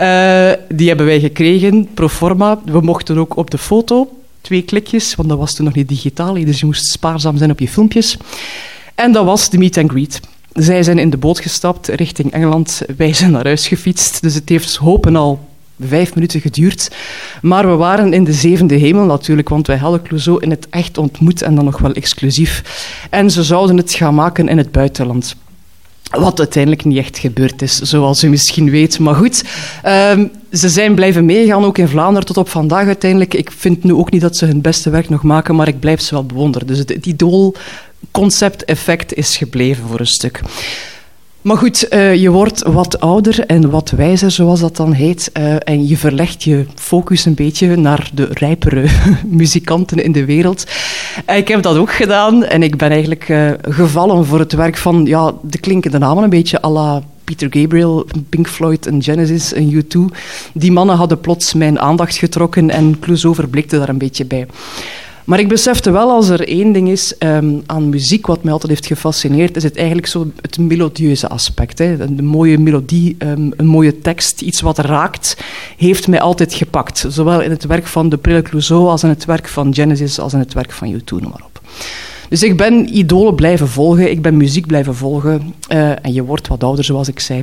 Uh, 0.00 0.76
die 0.76 0.88
hebben 0.88 1.06
wij 1.06 1.20
gekregen, 1.20 1.88
pro 1.94 2.08
forma. 2.08 2.60
We 2.64 2.80
mochten 2.80 3.18
ook 3.18 3.36
op 3.36 3.50
de 3.50 3.58
foto 3.58 4.08
twee 4.40 4.62
klikjes, 4.62 5.14
want 5.14 5.28
dat 5.28 5.38
was 5.38 5.54
toen 5.54 5.64
nog 5.64 5.74
niet 5.74 5.88
digitaal, 5.88 6.34
dus 6.34 6.60
je 6.60 6.66
moest 6.66 6.86
spaarzaam 6.86 7.36
zijn 7.36 7.50
op 7.50 7.60
je 7.60 7.68
filmpjes. 7.68 8.16
En 8.94 9.12
dat 9.12 9.24
was 9.24 9.50
de 9.50 9.58
meet 9.58 9.78
and 9.78 9.90
greet. 9.90 10.20
Zij 10.52 10.82
zijn 10.82 10.98
in 10.98 11.10
de 11.10 11.16
boot 11.16 11.40
gestapt 11.40 11.88
richting 11.88 12.32
Engeland, 12.32 12.82
wij 12.96 13.12
zijn 13.12 13.30
naar 13.30 13.44
huis 13.44 13.68
gefietst, 13.68 14.22
dus 14.22 14.34
het 14.34 14.48
heeft 14.48 14.76
hopen 14.76 15.16
al 15.16 15.48
vijf 15.80 16.14
minuten 16.14 16.40
geduurd. 16.40 16.90
Maar 17.42 17.68
we 17.68 17.74
waren 17.74 18.12
in 18.12 18.24
de 18.24 18.32
zevende 18.32 18.74
hemel 18.74 19.04
natuurlijk, 19.04 19.48
want 19.48 19.66
wij 19.66 19.76
hadden 19.76 20.02
Clouseau 20.02 20.42
in 20.42 20.50
het 20.50 20.66
echt 20.70 20.98
ontmoet 20.98 21.42
en 21.42 21.54
dan 21.54 21.64
nog 21.64 21.78
wel 21.78 21.92
exclusief. 21.92 22.62
En 23.10 23.30
ze 23.30 23.42
zouden 23.42 23.76
het 23.76 23.92
gaan 23.92 24.14
maken 24.14 24.48
in 24.48 24.58
het 24.58 24.72
buitenland. 24.72 25.36
Wat 26.10 26.38
uiteindelijk 26.38 26.84
niet 26.84 26.98
echt 26.98 27.18
gebeurd 27.18 27.62
is, 27.62 27.76
zoals 27.76 28.24
u 28.24 28.28
misschien 28.28 28.70
weet. 28.70 28.98
Maar 28.98 29.14
goed, 29.14 29.44
um, 29.86 30.30
ze 30.52 30.68
zijn 30.68 30.94
blijven 30.94 31.24
meegaan, 31.24 31.64
ook 31.64 31.78
in 31.78 31.88
Vlaanderen 31.88 32.26
tot 32.26 32.36
op 32.36 32.48
vandaag 32.48 32.86
uiteindelijk. 32.86 33.34
Ik 33.34 33.50
vind 33.50 33.84
nu 33.84 33.92
ook 33.92 34.10
niet 34.10 34.20
dat 34.20 34.36
ze 34.36 34.44
hun 34.44 34.60
beste 34.60 34.90
werk 34.90 35.08
nog 35.08 35.22
maken, 35.22 35.54
maar 35.54 35.68
ik 35.68 35.80
blijf 35.80 36.00
ze 36.00 36.14
wel 36.14 36.24
bewonderen. 36.24 36.66
Dus 36.66 36.78
het 36.78 37.06
idool-concept-effect 37.06 39.14
is 39.14 39.36
gebleven 39.36 39.88
voor 39.88 40.00
een 40.00 40.06
stuk. 40.06 40.40
Maar 41.42 41.56
goed, 41.56 41.86
uh, 41.90 42.14
je 42.14 42.30
wordt 42.30 42.62
wat 42.62 43.00
ouder 43.00 43.46
en 43.46 43.70
wat 43.70 43.90
wijzer, 43.90 44.30
zoals 44.30 44.60
dat 44.60 44.76
dan 44.76 44.92
heet. 44.92 45.30
Uh, 45.36 45.56
en 45.58 45.88
je 45.88 45.96
verlegt 45.96 46.44
je 46.44 46.66
focus 46.74 47.24
een 47.24 47.34
beetje 47.34 47.76
naar 47.76 48.10
de 48.14 48.28
rijpere 48.32 48.86
muzikanten 49.26 50.04
in 50.04 50.12
de 50.12 50.24
wereld. 50.24 50.64
Uh, 51.26 51.36
ik 51.36 51.48
heb 51.48 51.62
dat 51.62 51.76
ook 51.76 51.92
gedaan 51.92 52.44
en 52.44 52.62
ik 52.62 52.76
ben 52.76 52.90
eigenlijk 52.90 53.32
gevallen 53.62 54.24
voor 54.24 54.38
het 54.38 54.52
werk 54.52 54.76
van 54.76 55.04
ja, 55.04 55.32
de 55.42 55.58
klinkende 55.58 55.98
namen, 55.98 56.22
een 56.22 56.30
beetje 56.30 56.62
à 56.62 56.70
la 56.70 57.02
Peter 57.28 57.48
Gabriel, 57.50 58.06
Pink 58.28 58.48
Floyd 58.48 58.86
en 58.86 59.02
Genesis 59.02 59.52
en 59.52 59.72
U2. 59.72 59.98
Die 60.54 60.72
mannen 60.72 60.96
hadden 60.96 61.20
plots 61.20 61.54
mijn 61.54 61.78
aandacht 61.78 62.16
getrokken 62.16 62.70
en 62.70 62.98
Clouseau 63.00 63.34
verblikte 63.34 63.78
daar 63.78 63.88
een 63.88 63.98
beetje 63.98 64.24
bij. 64.24 64.46
Maar 65.28 65.38
ik 65.38 65.48
besefte 65.48 65.90
wel, 65.90 66.10
als 66.10 66.28
er 66.28 66.48
één 66.48 66.72
ding 66.72 66.88
is 66.88 67.14
um, 67.18 67.62
aan 67.66 67.88
muziek 67.88 68.26
wat 68.26 68.42
mij 68.42 68.52
altijd 68.52 68.72
heeft 68.72 68.86
gefascineerd, 68.86 69.56
is 69.56 69.62
het 69.62 69.76
eigenlijk 69.76 70.06
zo 70.06 70.30
het 70.40 70.58
melodieuze 70.58 71.28
aspect. 71.28 71.78
Hè. 71.78 72.00
Een 72.00 72.24
mooie 72.24 72.58
melodie, 72.58 73.16
um, 73.18 73.52
een 73.56 73.66
mooie 73.66 73.98
tekst, 73.98 74.40
iets 74.40 74.60
wat 74.60 74.78
raakt, 74.78 75.36
heeft 75.76 76.08
mij 76.08 76.20
altijd 76.20 76.54
gepakt. 76.54 77.04
Zowel 77.08 77.40
in 77.40 77.50
het 77.50 77.64
werk 77.64 77.86
van 77.86 78.08
de 78.08 78.16
Prille 78.16 78.42
Clouseau 78.42 78.88
als 78.88 79.02
in 79.02 79.08
het 79.08 79.24
werk 79.24 79.48
van 79.48 79.74
Genesis, 79.74 80.18
als 80.18 80.32
in 80.32 80.38
het 80.38 80.52
werk 80.52 80.72
van 80.72 80.94
U2, 80.94 81.04
noem 81.04 81.20
maar 81.30 81.44
op. 81.44 81.60
Dus 82.28 82.42
ik 82.42 82.56
ben 82.56 82.96
idolen 82.96 83.34
blijven 83.34 83.68
volgen, 83.68 84.10
ik 84.10 84.22
ben 84.22 84.36
muziek 84.36 84.66
blijven 84.66 84.94
volgen. 84.94 85.54
Uh, 85.72 85.90
en 85.90 86.12
je 86.12 86.24
wordt 86.24 86.48
wat 86.48 86.64
ouder, 86.64 86.84
zoals 86.84 87.08
ik 87.08 87.20
zei. 87.20 87.42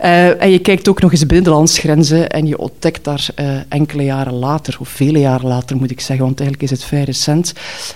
Uh, 0.00 0.42
en 0.42 0.50
je 0.50 0.58
kijkt 0.58 0.88
ook 0.88 1.00
nog 1.00 1.12
eens 1.12 1.26
binnen 1.26 1.44
de 1.44 1.50
landsgrenzen 1.50 2.30
en 2.30 2.46
je 2.46 2.58
ontdekt 2.58 3.04
daar 3.04 3.28
uh, 3.40 3.50
enkele 3.68 4.04
jaren 4.04 4.32
later, 4.32 4.76
of 4.80 4.88
vele 4.88 5.18
jaren 5.18 5.48
later 5.48 5.76
moet 5.76 5.90
ik 5.90 6.00
zeggen, 6.00 6.24
want 6.24 6.40
eigenlijk 6.40 6.72
is 6.72 6.78
het 6.78 6.88
vrij 6.88 7.04
recent, 7.04 7.52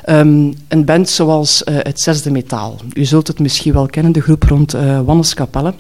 um, 0.08 0.54
een 0.68 0.84
band 0.84 1.08
zoals 1.08 1.62
het 1.64 2.00
Zesde 2.00 2.30
Metaal. 2.30 2.76
U 2.92 3.04
zult 3.04 3.26
het 3.26 3.38
misschien 3.38 3.72
wel 3.72 3.86
kennen, 3.86 4.12
de 4.12 4.20
groep 4.20 4.42
rond 4.42 4.72
Wannes 5.04 5.34
Capelle 5.34 5.74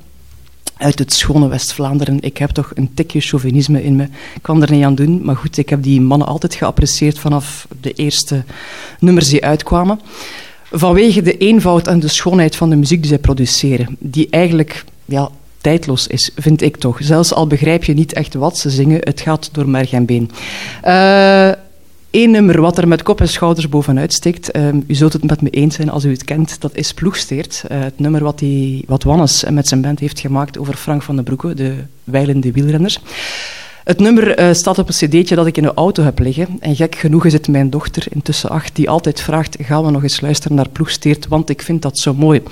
uit 0.76 0.98
het 0.98 1.12
schone 1.12 1.48
West-Vlaanderen. 1.48 2.20
Ik 2.20 2.38
heb 2.38 2.50
toch 2.50 2.70
een 2.74 2.94
tikje 2.94 3.20
chauvinisme 3.20 3.84
in 3.84 3.96
me. 3.96 4.02
Ik 4.34 4.42
kan 4.42 4.62
er 4.62 4.70
niet 4.70 4.84
aan 4.84 4.94
doen. 4.94 5.20
Maar 5.24 5.36
goed, 5.36 5.58
ik 5.58 5.68
heb 5.68 5.82
die 5.82 6.00
mannen 6.00 6.28
altijd 6.28 6.54
geapprecieerd 6.54 7.18
vanaf 7.18 7.66
de 7.80 7.92
eerste 7.92 8.44
nummers 8.98 9.28
die 9.28 9.44
uitkwamen. 9.44 10.00
Vanwege 10.70 11.22
de 11.22 11.36
eenvoud 11.36 11.86
en 11.86 12.00
de 12.00 12.08
schoonheid 12.08 12.56
van 12.56 12.70
de 12.70 12.76
muziek 12.76 13.00
die 13.00 13.08
zij 13.08 13.18
produceren. 13.18 13.96
Die 13.98 14.26
eigenlijk 14.30 14.84
ja, 15.04 15.28
tijdloos 15.60 16.06
is, 16.06 16.30
vind 16.36 16.62
ik 16.62 16.76
toch. 16.76 16.98
Zelfs 17.00 17.34
al 17.34 17.46
begrijp 17.46 17.84
je 17.84 17.94
niet 17.94 18.12
echt 18.12 18.34
wat 18.34 18.58
ze 18.58 18.70
zingen, 18.70 18.98
het 19.00 19.20
gaat 19.20 19.48
door 19.52 19.68
merg 19.68 19.92
en 19.92 20.04
been. 20.04 20.30
Uh, 20.84 21.52
Eén 22.14 22.30
nummer 22.30 22.60
wat 22.60 22.78
er 22.78 22.88
met 22.88 23.02
kop 23.02 23.20
en 23.20 23.28
schouders 23.28 23.68
bovenuit 23.68 24.12
steekt, 24.12 24.56
um, 24.56 24.84
u 24.86 24.94
zult 24.94 25.12
het 25.12 25.24
met 25.24 25.40
me 25.40 25.50
eens 25.50 25.74
zijn 25.74 25.90
als 25.90 26.04
u 26.04 26.10
het 26.10 26.24
kent, 26.24 26.60
dat 26.60 26.74
is 26.74 26.94
Ploegsteert. 26.94 27.64
Uh, 27.70 27.80
het 27.80 27.98
nummer 27.98 28.22
wat, 28.22 28.38
die, 28.38 28.84
wat 28.86 29.02
Wannes 29.02 29.44
met 29.50 29.68
zijn 29.68 29.80
band 29.80 29.98
heeft 29.98 30.20
gemaakt 30.20 30.58
over 30.58 30.74
Frank 30.74 31.02
van 31.02 31.14
den 31.14 31.24
Broeke, 31.24 31.54
de 31.54 31.76
wijlende 32.04 32.52
wielrenner. 32.52 32.96
Het 33.84 34.00
nummer 34.00 34.40
uh, 34.40 34.52
staat 34.52 34.78
op 34.78 34.88
een 34.88 34.94
cd'tje 34.94 35.34
dat 35.34 35.46
ik 35.46 35.56
in 35.56 35.62
de 35.62 35.74
auto 35.74 36.02
heb 36.02 36.18
liggen. 36.18 36.56
En 36.60 36.76
gek 36.76 36.94
genoeg 36.94 37.24
is 37.24 37.32
het 37.32 37.48
mijn 37.48 37.70
dochter, 37.70 38.06
intussen 38.10 38.50
acht, 38.50 38.76
die 38.76 38.90
altijd 38.90 39.20
vraagt... 39.20 39.56
gaan 39.60 39.84
we 39.84 39.90
nog 39.90 40.02
eens 40.02 40.20
luisteren 40.20 40.56
naar 40.56 40.68
Ploegsteert, 40.68 41.28
want 41.28 41.50
ik 41.50 41.62
vind 41.62 41.82
dat 41.82 41.98
zo 41.98 42.14
mooi. 42.14 42.42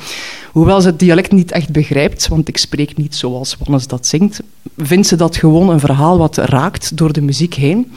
Hoewel 0.52 0.80
ze 0.80 0.86
het 0.86 0.98
dialect 0.98 1.32
niet 1.32 1.52
echt 1.52 1.70
begrijpt, 1.70 2.28
want 2.28 2.48
ik 2.48 2.58
spreek 2.58 2.96
niet 2.96 3.14
zoals 3.14 3.56
Wannes 3.64 3.86
dat 3.86 4.06
zingt... 4.06 4.40
vindt 4.76 5.06
ze 5.06 5.16
dat 5.16 5.36
gewoon 5.36 5.70
een 5.70 5.80
verhaal 5.80 6.18
wat 6.18 6.36
raakt 6.36 6.96
door 6.96 7.12
de 7.12 7.20
muziek 7.22 7.54
heen. 7.54 7.92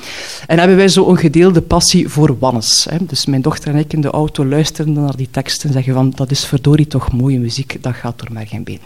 En 0.48 0.60
hebben 0.60 0.78
wij 0.78 0.88
zo 0.88 1.10
een 1.10 1.18
gedeelde 1.18 1.62
passie 1.62 2.10
voor 2.10 2.36
Wannes. 2.40 2.88
Hè. 2.90 2.98
Dus 3.00 3.26
mijn 3.26 3.42
dochter 3.42 3.74
en 3.74 3.80
ik 3.80 3.94
in 3.94 4.02
de 4.02 4.10
auto 4.10 4.46
luisteren 4.46 4.94
naar 4.94 5.16
die 5.16 5.30
tekst... 5.32 5.64
en 5.64 5.72
zeggen 5.72 5.94
van, 5.94 6.12
dat 6.16 6.32
is 6.32 6.46
verdorie 6.46 6.88
toch 6.88 7.12
mooie 7.12 7.40
muziek, 7.40 7.78
dat 7.82 7.96
gaat 7.96 8.20
door 8.20 8.32
mij 8.32 8.46
geen 8.46 8.64
been. 8.64 8.80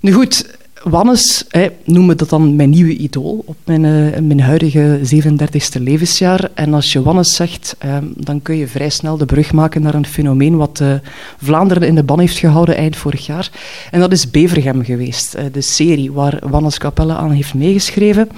Nu 0.00 0.12
goed, 0.12 0.56
Wannes 0.84 1.44
hè, 1.48 1.68
noemen 1.84 2.16
dat 2.16 2.28
dan 2.28 2.56
mijn 2.56 2.70
nieuwe 2.70 2.96
idool 2.96 3.42
op 3.46 3.56
mijn, 3.64 3.84
uh, 3.84 4.18
mijn 4.18 4.40
huidige 4.40 5.00
37e 5.02 5.82
levensjaar. 5.82 6.50
En 6.54 6.74
als 6.74 6.92
je 6.92 7.02
Wannes 7.02 7.34
zegt, 7.34 7.76
uh, 7.84 7.96
dan 8.16 8.42
kun 8.42 8.56
je 8.56 8.66
vrij 8.66 8.88
snel 8.88 9.16
de 9.16 9.24
brug 9.24 9.52
maken 9.52 9.82
naar 9.82 9.94
een 9.94 10.06
fenomeen 10.06 10.56
wat 10.56 10.80
uh, 10.82 10.94
Vlaanderen 11.42 11.88
in 11.88 11.94
de 11.94 12.02
ban 12.02 12.20
heeft 12.20 12.38
gehouden 12.38 12.76
eind 12.76 12.96
vorig 12.96 13.26
jaar. 13.26 13.50
En 13.90 14.00
dat 14.00 14.12
is 14.12 14.30
Bevergem 14.30 14.84
geweest, 14.84 15.36
de 15.52 15.60
serie 15.60 16.12
waar 16.12 16.38
Wannes 16.42 16.78
Capelle 16.78 17.14
aan 17.14 17.30
heeft 17.30 17.54
meegeschreven 17.54 18.28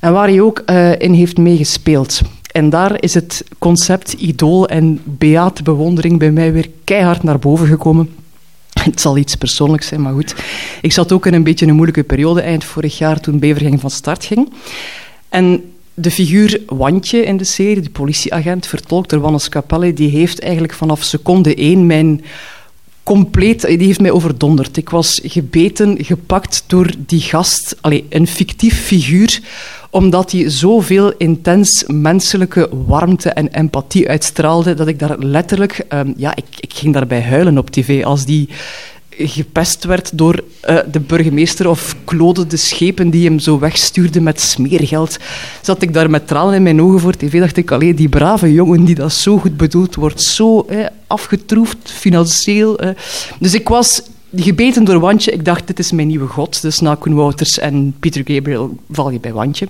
en 0.00 0.12
waar 0.12 0.28
hij 0.28 0.40
ook 0.40 0.62
in 0.98 1.12
heeft 1.12 1.36
meegespeeld. 1.36 2.20
En 2.52 2.70
daar 2.70 3.02
is 3.02 3.14
het 3.14 3.44
concept 3.58 4.12
idool 4.12 4.68
en 4.68 5.00
beate 5.04 5.62
bewondering 5.62 6.18
bij 6.18 6.30
mij 6.30 6.52
weer 6.52 6.70
keihard 6.84 7.22
naar 7.22 7.38
boven 7.38 7.66
gekomen. 7.66 8.10
Het 8.90 9.00
zal 9.00 9.16
iets 9.16 9.34
persoonlijks 9.34 9.86
zijn, 9.86 10.02
maar 10.02 10.12
goed. 10.12 10.34
Ik 10.80 10.92
zat 10.92 11.12
ook 11.12 11.26
in 11.26 11.34
een 11.34 11.42
beetje 11.42 11.66
een 11.66 11.74
moeilijke 11.74 12.04
periode 12.04 12.40
eind 12.40 12.64
vorig 12.64 12.98
jaar 12.98 13.20
toen 13.20 13.38
Bevergem 13.38 13.78
van 13.78 13.90
start 13.90 14.24
ging. 14.24 14.52
En 15.28 15.72
de 15.94 16.10
figuur 16.10 16.60
Wantje 16.66 17.24
in 17.24 17.36
de 17.36 17.44
serie, 17.44 17.82
de 17.82 17.90
politieagent, 17.90 18.66
vertolkt 18.66 19.10
door 19.10 19.20
Wannes 19.20 19.48
Capelle, 19.48 19.92
die 19.92 20.10
heeft 20.10 20.40
eigenlijk 20.40 20.72
vanaf 20.72 21.02
seconde 21.02 21.54
één 21.54 21.86
mijn 21.86 22.24
compleet, 23.08 23.60
die 23.60 23.86
heeft 23.86 24.00
mij 24.00 24.10
overdonderd. 24.10 24.76
Ik 24.76 24.88
was 24.88 25.20
gebeten, 25.22 26.04
gepakt 26.04 26.64
door 26.66 26.90
die 27.06 27.20
gast, 27.20 27.76
allez, 27.80 28.02
een 28.08 28.26
fictief 28.26 28.80
figuur 28.80 29.40
omdat 29.90 30.32
hij 30.32 30.50
zoveel 30.50 31.12
intens 31.16 31.84
menselijke 31.86 32.68
warmte 32.86 33.30
en 33.30 33.48
empathie 33.48 34.08
uitstraalde, 34.08 34.74
dat 34.74 34.86
ik 34.88 34.98
daar 34.98 35.18
letterlijk... 35.18 35.86
Um, 35.88 36.14
ja, 36.16 36.36
ik, 36.36 36.44
ik 36.60 36.72
ging 36.74 36.94
daarbij 36.94 37.22
huilen 37.22 37.58
op 37.58 37.70
tv. 37.70 38.04
Als 38.04 38.24
die 38.24 38.48
gepest 39.18 39.84
werd 39.84 40.10
door 40.18 40.44
uh, 40.68 40.78
de 40.90 41.00
burgemeester 41.00 41.68
of 41.68 41.96
Claude 42.04 42.46
de 42.46 42.56
Schepen 42.56 43.10
die 43.10 43.28
hem 43.28 43.38
zo 43.38 43.58
wegstuurde 43.58 44.20
met 44.20 44.40
smeergeld. 44.40 45.16
Zat 45.62 45.82
ik 45.82 45.92
daar 45.92 46.10
met 46.10 46.26
tranen 46.26 46.54
in 46.54 46.62
mijn 46.62 46.82
ogen 46.82 47.00
voor 47.00 47.16
tv, 47.16 47.40
dacht 47.40 47.56
ik, 47.56 47.70
alleen 47.70 47.96
die 47.96 48.08
brave 48.08 48.52
jongen 48.52 48.84
die 48.84 48.94
dat 48.94 49.12
zo 49.12 49.38
goed 49.38 49.56
bedoelt, 49.56 49.94
wordt 49.94 50.22
zo 50.22 50.60
eh, 50.60 50.86
afgetroefd 51.06 51.92
financieel. 51.92 52.78
Eh. 52.78 52.90
Dus 53.38 53.54
ik 53.54 53.68
was 53.68 54.02
gebeten 54.34 54.84
door 54.84 55.00
Wantje. 55.00 55.30
Ik 55.30 55.44
dacht, 55.44 55.66
dit 55.66 55.78
is 55.78 55.92
mijn 55.92 56.08
nieuwe 56.08 56.26
god. 56.26 56.62
Dus 56.62 56.80
na 56.80 56.94
Koen 56.94 57.34
en 57.60 57.94
Peter 58.00 58.22
Gabriel 58.24 58.76
val 58.90 59.10
je 59.10 59.20
bij 59.20 59.32
Wantje. 59.32 59.68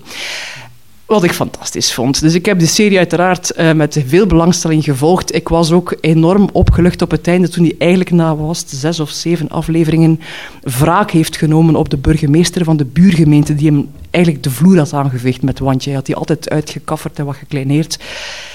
Wat 1.09 1.25
ik 1.25 1.33
fantastisch 1.33 1.93
vond. 1.95 2.21
Dus 2.21 2.35
ik 2.35 2.47
heb 2.47 2.59
de 2.59 2.67
serie 2.67 2.99
uiteraard 2.99 3.53
uh, 3.59 3.73
met 3.73 4.03
veel 4.07 4.27
belangstelling 4.27 4.85
gevolgd. 4.85 5.35
Ik 5.35 5.49
was 5.49 5.73
ook 5.73 5.97
enorm 6.01 6.49
opgelucht 6.53 7.03
op 7.03 7.11
het 7.11 7.29
einde 7.29 7.49
toen 7.49 7.65
hij 7.65 7.75
eigenlijk 7.79 8.11
na 8.11 8.37
was 8.37 8.65
zes 8.67 9.01
of 9.01 9.11
zeven 9.11 9.49
afleveringen 9.49 10.21
wraak 10.63 11.11
heeft 11.11 11.37
genomen 11.37 11.77
op 11.77 11.89
de 11.89 11.97
burgemeester 11.97 12.65
van 12.65 12.77
de 12.77 12.85
buurgemeente 12.85 13.55
die 13.55 13.67
hem 13.67 13.89
eigenlijk 14.11 14.45
de 14.45 14.51
vloer 14.51 14.79
had 14.79 14.93
aangeveegd 14.93 15.43
met 15.43 15.59
Wantje. 15.59 15.89
Hij 15.89 15.99
had 15.99 16.07
die 16.07 16.17
altijd 16.17 16.51
uitgekafferd 16.51 17.19
en 17.19 17.25
wat 17.25 17.37
gekleineerd. 17.37 17.99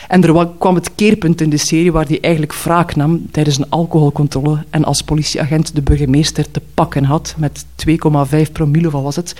En 0.07 0.23
er 0.23 0.47
kwam 0.57 0.75
het 0.75 0.95
keerpunt 0.95 1.41
in 1.41 1.49
de 1.49 1.57
serie 1.57 1.91
waar 1.91 2.07
hij 2.07 2.17
eigenlijk 2.21 2.53
wraak 2.53 2.95
nam 2.95 3.25
tijdens 3.31 3.57
een 3.57 3.69
alcoholcontrole 3.69 4.63
en 4.69 4.83
als 4.83 5.01
politieagent 5.01 5.75
de 5.75 5.81
burgemeester 5.81 6.51
te 6.51 6.61
pakken 6.73 7.03
had 7.03 7.35
met 7.37 7.65
2,5 8.45 8.51
promille, 8.51 8.89
wat 8.89 9.03
was 9.03 9.15
het. 9.15 9.35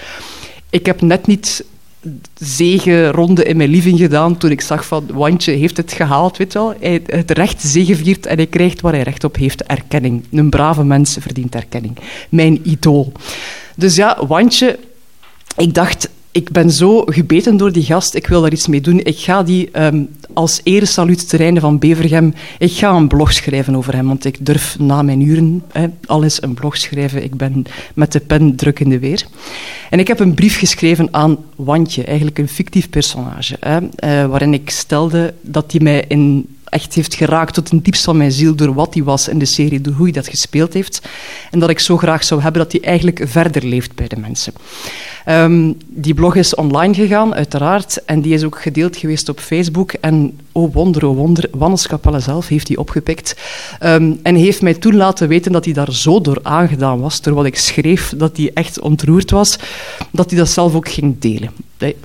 Ik 0.70 0.86
heb 0.86 1.02
net 1.02 1.28
niet 1.28 1.66
zegenronde 2.34 3.44
in 3.44 3.58
mijn 3.58 3.70
living 3.70 4.00
gedaan 4.00 4.38
toen 4.38 4.52
ik 4.52 4.62
zag 4.62 4.86
van 4.86 5.06
Wantje 5.14 5.52
heeft 5.52 5.78
het 5.78 5.92
gehaald, 5.92 6.38
weet 6.38 6.54
wel. 6.54 6.74
Hij 6.80 7.02
het 7.06 7.32
recht 7.32 7.62
zegeviert 7.62 8.26
en 8.26 8.36
hij 8.36 8.48
krijgt 8.48 8.82
waar 8.82 8.94
hij 8.94 9.02
recht 9.02 9.24
op 9.24 9.36
heeft, 9.36 9.64
erkenning. 9.64 10.24
Een 10.32 10.50
brave 10.50 10.84
mens 10.84 11.18
verdient 11.20 11.56
erkenning. 11.56 11.98
Mijn 12.30 12.60
idool. 12.64 13.12
Dus 13.76 13.96
ja, 13.96 14.26
Wantje, 14.28 14.80
ik 15.58 15.74
dacht, 15.74 16.10
ik 16.32 16.52
ben 16.52 16.72
zo 16.72 17.02
gebeten 17.06 17.58
door 17.58 17.72
die 17.72 17.84
gast, 17.84 18.16
ik 18.16 18.28
wil 18.28 18.42
daar 18.42 18.52
iets 18.52 18.68
mee 18.68 18.82
doen. 18.82 19.00
Ik 19.00 19.20
ga 19.20 19.44
die 19.44 19.70
um, 19.82 20.10
als 20.34 20.62
eresaluut 20.64 21.30
terreinen 21.30 21.62
van 21.62 21.80
Bevergem, 21.80 22.34
ik 22.58 22.72
ga 22.72 22.92
een 22.92 23.08
blog 23.08 23.34
schrijven 23.34 23.76
over 23.76 23.96
hem, 23.96 24.08
want 24.08 24.26
ik 24.26 24.46
durf 24.46 24.80
na 24.80 25.02
mijn 25.02 25.22
uren 25.22 25.64
hè, 25.72 25.88
al 26.06 26.24
eens 26.24 26.42
een 26.42 26.54
blog 26.54 26.78
schrijven. 26.78 27.24
Ik 27.24 27.36
ben 27.36 27.66
met 27.94 28.12
de 28.12 28.20
pen 28.20 28.56
druk 28.56 28.80
in 28.80 28.90
de 28.90 29.00
weer. 29.00 29.26
En 29.90 30.00
ik 30.00 30.08
heb 30.08 30.20
een 30.20 30.34
brief 30.34 30.58
geschreven 30.58 31.08
aan 31.12 31.38
Wantje, 31.56 32.04
eigenlijk 32.04 32.38
een 32.38 32.48
fictief 32.48 32.90
personage, 32.90 33.58
hè, 33.60 33.80
uh, 33.82 33.90
waarin 34.30 34.54
ik 34.54 34.70
stelde 34.70 35.34
dat 35.42 35.72
hij 35.72 35.82
mij 35.82 36.06
in 36.08 36.48
echt 36.74 36.94
heeft 36.94 37.16
geraakt 37.16 37.54
tot 37.54 37.72
een 37.72 37.82
diepst 37.82 38.04
van 38.04 38.18
mijn 38.18 38.32
ziel 38.32 38.56
door 38.56 38.74
wat 38.74 38.94
hij 38.94 39.04
was 39.04 39.28
in 39.28 39.40
de 39.40 39.46
serie, 39.46 39.82
door 39.82 39.94
hoe 39.94 40.04
hij 40.04 40.14
dat 40.14 40.28
gespeeld 40.28 40.74
heeft. 40.74 41.02
En 41.52 41.60
dat 41.60 41.70
ik 41.70 41.80
zo 41.80 41.98
graag 41.98 42.24
zou 42.24 42.42
hebben 42.42 42.62
dat 42.62 42.72
hij 42.72 42.82
eigenlijk 42.82 43.22
verder 43.26 43.66
leeft 43.66 43.96
bij 43.96 44.08
de 44.08 44.20
mensen. 44.20 44.54
Um, 45.30 45.78
die 45.88 46.14
blog 46.14 46.36
is 46.36 46.56
online 46.56 46.94
gegaan, 46.94 47.34
uiteraard, 47.34 48.06
en 48.06 48.22
die 48.22 48.34
is 48.34 48.44
ook 48.44 48.62
gedeeld 48.62 48.98
geweest 48.98 49.30
op 49.30 49.40
Facebook. 49.40 49.94
En 49.94 50.40
oh 50.54 50.74
wonder, 50.74 51.08
oh 51.08 51.16
wonder, 51.16 51.50
Wannes 51.52 51.88
Capelle 51.88 52.20
zelf 52.20 52.48
heeft 52.48 52.68
die 52.68 52.80
opgepikt. 52.80 53.36
Ehm, 53.80 54.14
en 54.24 54.36
heeft 54.36 54.62
mij 54.62 54.74
toen 54.74 54.96
laten 54.96 55.28
weten 55.28 55.52
dat 55.52 55.66
hij 55.66 55.74
daar 55.74 55.94
zo 55.94 56.22
door 56.22 56.40
aangedaan 56.44 57.00
was, 57.00 57.22
door 57.22 57.34
wat 57.34 57.46
ik 57.46 57.58
schreef, 57.58 58.14
dat 58.18 58.38
hij 58.38 58.52
echt 58.54 58.80
ontroerd 58.80 59.32
was, 59.32 59.60
dat 60.12 60.30
hij 60.30 60.40
dat 60.40 60.50
zelf 60.50 60.76
ook 60.76 60.90
ging 60.90 61.20
delen. 61.20 61.50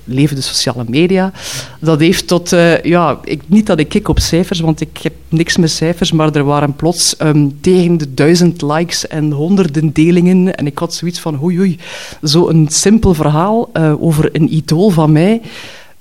Leven 0.03 0.35
de 0.35 0.41
sociale 0.41 0.83
media. 0.87 1.31
Dat 1.79 1.99
heeft 1.99 2.27
tot, 2.27 2.53
uh, 2.53 2.81
ja, 2.81 3.19
ik, 3.23 3.41
niet 3.45 3.65
dat 3.65 3.79
ik 3.79 3.89
kik 3.89 4.07
op 4.07 4.19
cijfers, 4.19 4.59
want 4.59 4.81
ik 4.81 4.97
heb 5.01 5.13
niks 5.29 5.57
met 5.57 5.71
cijfers, 5.71 6.11
maar 6.11 6.35
er 6.35 6.43
waren 6.43 6.75
plots 6.75 7.15
um, 7.21 7.61
tegen 7.61 7.97
de 7.97 8.13
duizend 8.13 8.61
likes 8.61 9.07
en 9.07 9.31
honderden 9.31 9.93
delingen. 9.93 10.55
En 10.55 10.65
ik 10.65 10.77
had 10.77 10.93
zoiets 10.93 11.19
van, 11.19 11.43
oei 11.43 11.59
oei, 11.59 11.77
zo'n 12.21 12.67
simpel 12.69 13.13
verhaal 13.13 13.69
uh, 13.73 14.03
over 14.03 14.29
een 14.35 14.53
idool 14.53 14.89
van 14.89 15.11
mij 15.11 15.41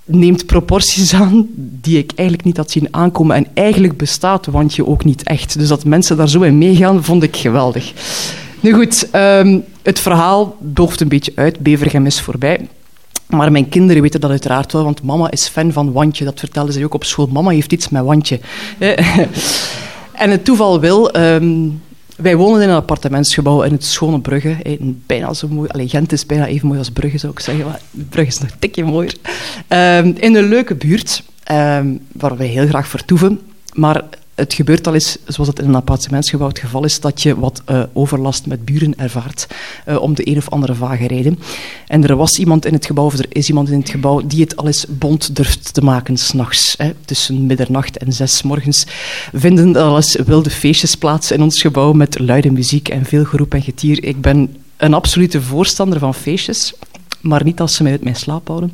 neemt 0.08 0.46
proporties 0.46 1.14
aan 1.14 1.48
die 1.56 1.98
ik 1.98 2.12
eigenlijk 2.14 2.46
niet 2.48 2.56
had 2.56 2.70
zien 2.70 2.88
aankomen. 2.90 3.36
En 3.36 3.46
eigenlijk 3.54 3.96
bestaat 3.96 4.46
Wandje 4.46 4.86
ook 4.86 5.04
niet 5.04 5.22
echt. 5.22 5.58
Dus 5.58 5.68
dat 5.68 5.84
mensen 5.84 6.16
daar 6.16 6.28
zo 6.28 6.40
in 6.40 6.58
meegaan, 6.58 7.04
vond 7.04 7.22
ik 7.22 7.36
geweldig. 7.36 7.92
Nu 8.60 8.72
goed, 8.72 9.08
um, 9.12 9.64
het 9.82 9.98
verhaal 9.98 10.56
dooft 10.60 11.00
een 11.00 11.08
beetje 11.08 11.32
uit. 11.34 11.58
Bevergem 11.58 12.06
is 12.06 12.20
voorbij. 12.20 12.68
Maar 13.26 13.52
mijn 13.52 13.68
kinderen 13.68 14.02
weten 14.02 14.20
dat 14.20 14.30
uiteraard 14.30 14.72
wel, 14.72 14.84
want 14.84 15.02
mama 15.02 15.30
is 15.30 15.48
fan 15.48 15.72
van 15.72 15.92
Wandje. 15.92 16.24
Dat 16.24 16.38
vertelde 16.38 16.72
ze 16.72 16.84
ook 16.84 16.94
op 16.94 17.04
school. 17.04 17.26
Mama 17.26 17.50
heeft 17.50 17.72
iets 17.72 17.88
met 17.88 18.04
Wandje. 18.04 18.40
en 20.12 20.30
het 20.30 20.44
toeval 20.44 20.80
wil... 20.80 21.16
Um, 21.16 21.80
wij 22.18 22.36
wonen 22.36 22.62
in 22.62 22.68
een 22.68 22.76
appartementsgebouw 22.76 23.62
in 23.62 23.72
het 23.72 23.84
Schone 23.84 24.20
Brugge. 24.20 24.56
Bijna 25.06 25.34
zo 25.34 25.48
mooi. 25.48 25.68
Allee, 25.68 25.88
Gent 25.88 26.12
is 26.12 26.26
bijna 26.26 26.46
even 26.46 26.66
mooi 26.66 26.78
als 26.78 26.90
Brugge, 26.90 27.18
zou 27.18 27.32
ik 27.32 27.40
zeggen. 27.40 27.64
Maar 27.64 27.80
Brugge 27.90 28.30
is 28.30 28.38
nog 28.38 28.50
een 28.50 28.58
tikje 28.58 28.84
mooier. 28.84 29.14
Um, 29.68 30.14
in 30.18 30.34
een 30.34 30.48
leuke 30.48 30.74
buurt, 30.74 31.22
um, 31.50 32.00
waar 32.12 32.36
wij 32.36 32.46
heel 32.46 32.66
graag 32.66 32.88
vertoeven. 32.88 33.40
Maar 33.72 34.04
het 34.38 34.54
gebeurt 34.54 34.86
al 34.86 34.94
eens, 34.94 35.16
zoals 35.26 35.48
het 35.48 35.58
in 35.58 35.68
een 35.68 35.74
appartementsgebouw 35.74 36.48
het 36.48 36.58
geval 36.58 36.84
is, 36.84 37.00
dat 37.00 37.22
je 37.22 37.38
wat 37.38 37.62
uh, 37.70 37.82
overlast 37.92 38.46
met 38.46 38.64
buren 38.64 38.98
ervaart 38.98 39.46
uh, 39.86 40.00
om 40.00 40.14
de 40.14 40.28
een 40.28 40.36
of 40.36 40.50
andere 40.50 40.74
vage 40.74 41.06
reden. 41.06 41.38
En 41.86 42.04
er 42.04 42.16
was 42.16 42.38
iemand 42.38 42.66
in 42.66 42.72
het 42.72 42.86
gebouw, 42.86 43.04
of 43.04 43.18
er 43.18 43.26
is 43.28 43.48
iemand 43.48 43.70
in 43.70 43.78
het 43.78 43.90
gebouw, 43.90 44.26
die 44.26 44.40
het 44.40 44.56
al 44.56 44.66
eens 44.66 44.86
bond 44.88 45.36
durft 45.36 45.74
te 45.74 45.80
maken 45.80 46.16
s'nachts. 46.16 46.76
Tussen 47.04 47.46
middernacht 47.46 47.96
en 47.96 48.12
zes 48.12 48.42
morgens 48.42 48.86
vinden 49.32 49.76
al 49.76 49.96
eens 49.96 50.16
wilde 50.26 50.50
feestjes 50.50 50.94
plaats 50.94 51.30
in 51.30 51.42
ons 51.42 51.60
gebouw 51.60 51.92
met 51.92 52.18
luide 52.18 52.50
muziek 52.50 52.88
en 52.88 53.04
veel 53.04 53.24
geroep 53.24 53.54
en 53.54 53.62
getier. 53.62 54.04
Ik 54.04 54.20
ben 54.20 54.56
een 54.76 54.94
absolute 54.94 55.42
voorstander 55.42 55.98
van 55.98 56.14
feestjes, 56.14 56.74
maar 57.20 57.44
niet 57.44 57.60
als 57.60 57.74
ze 57.74 57.82
mij 57.82 57.92
uit 57.92 58.02
mijn 58.02 58.16
slaap 58.16 58.48
houden. 58.48 58.72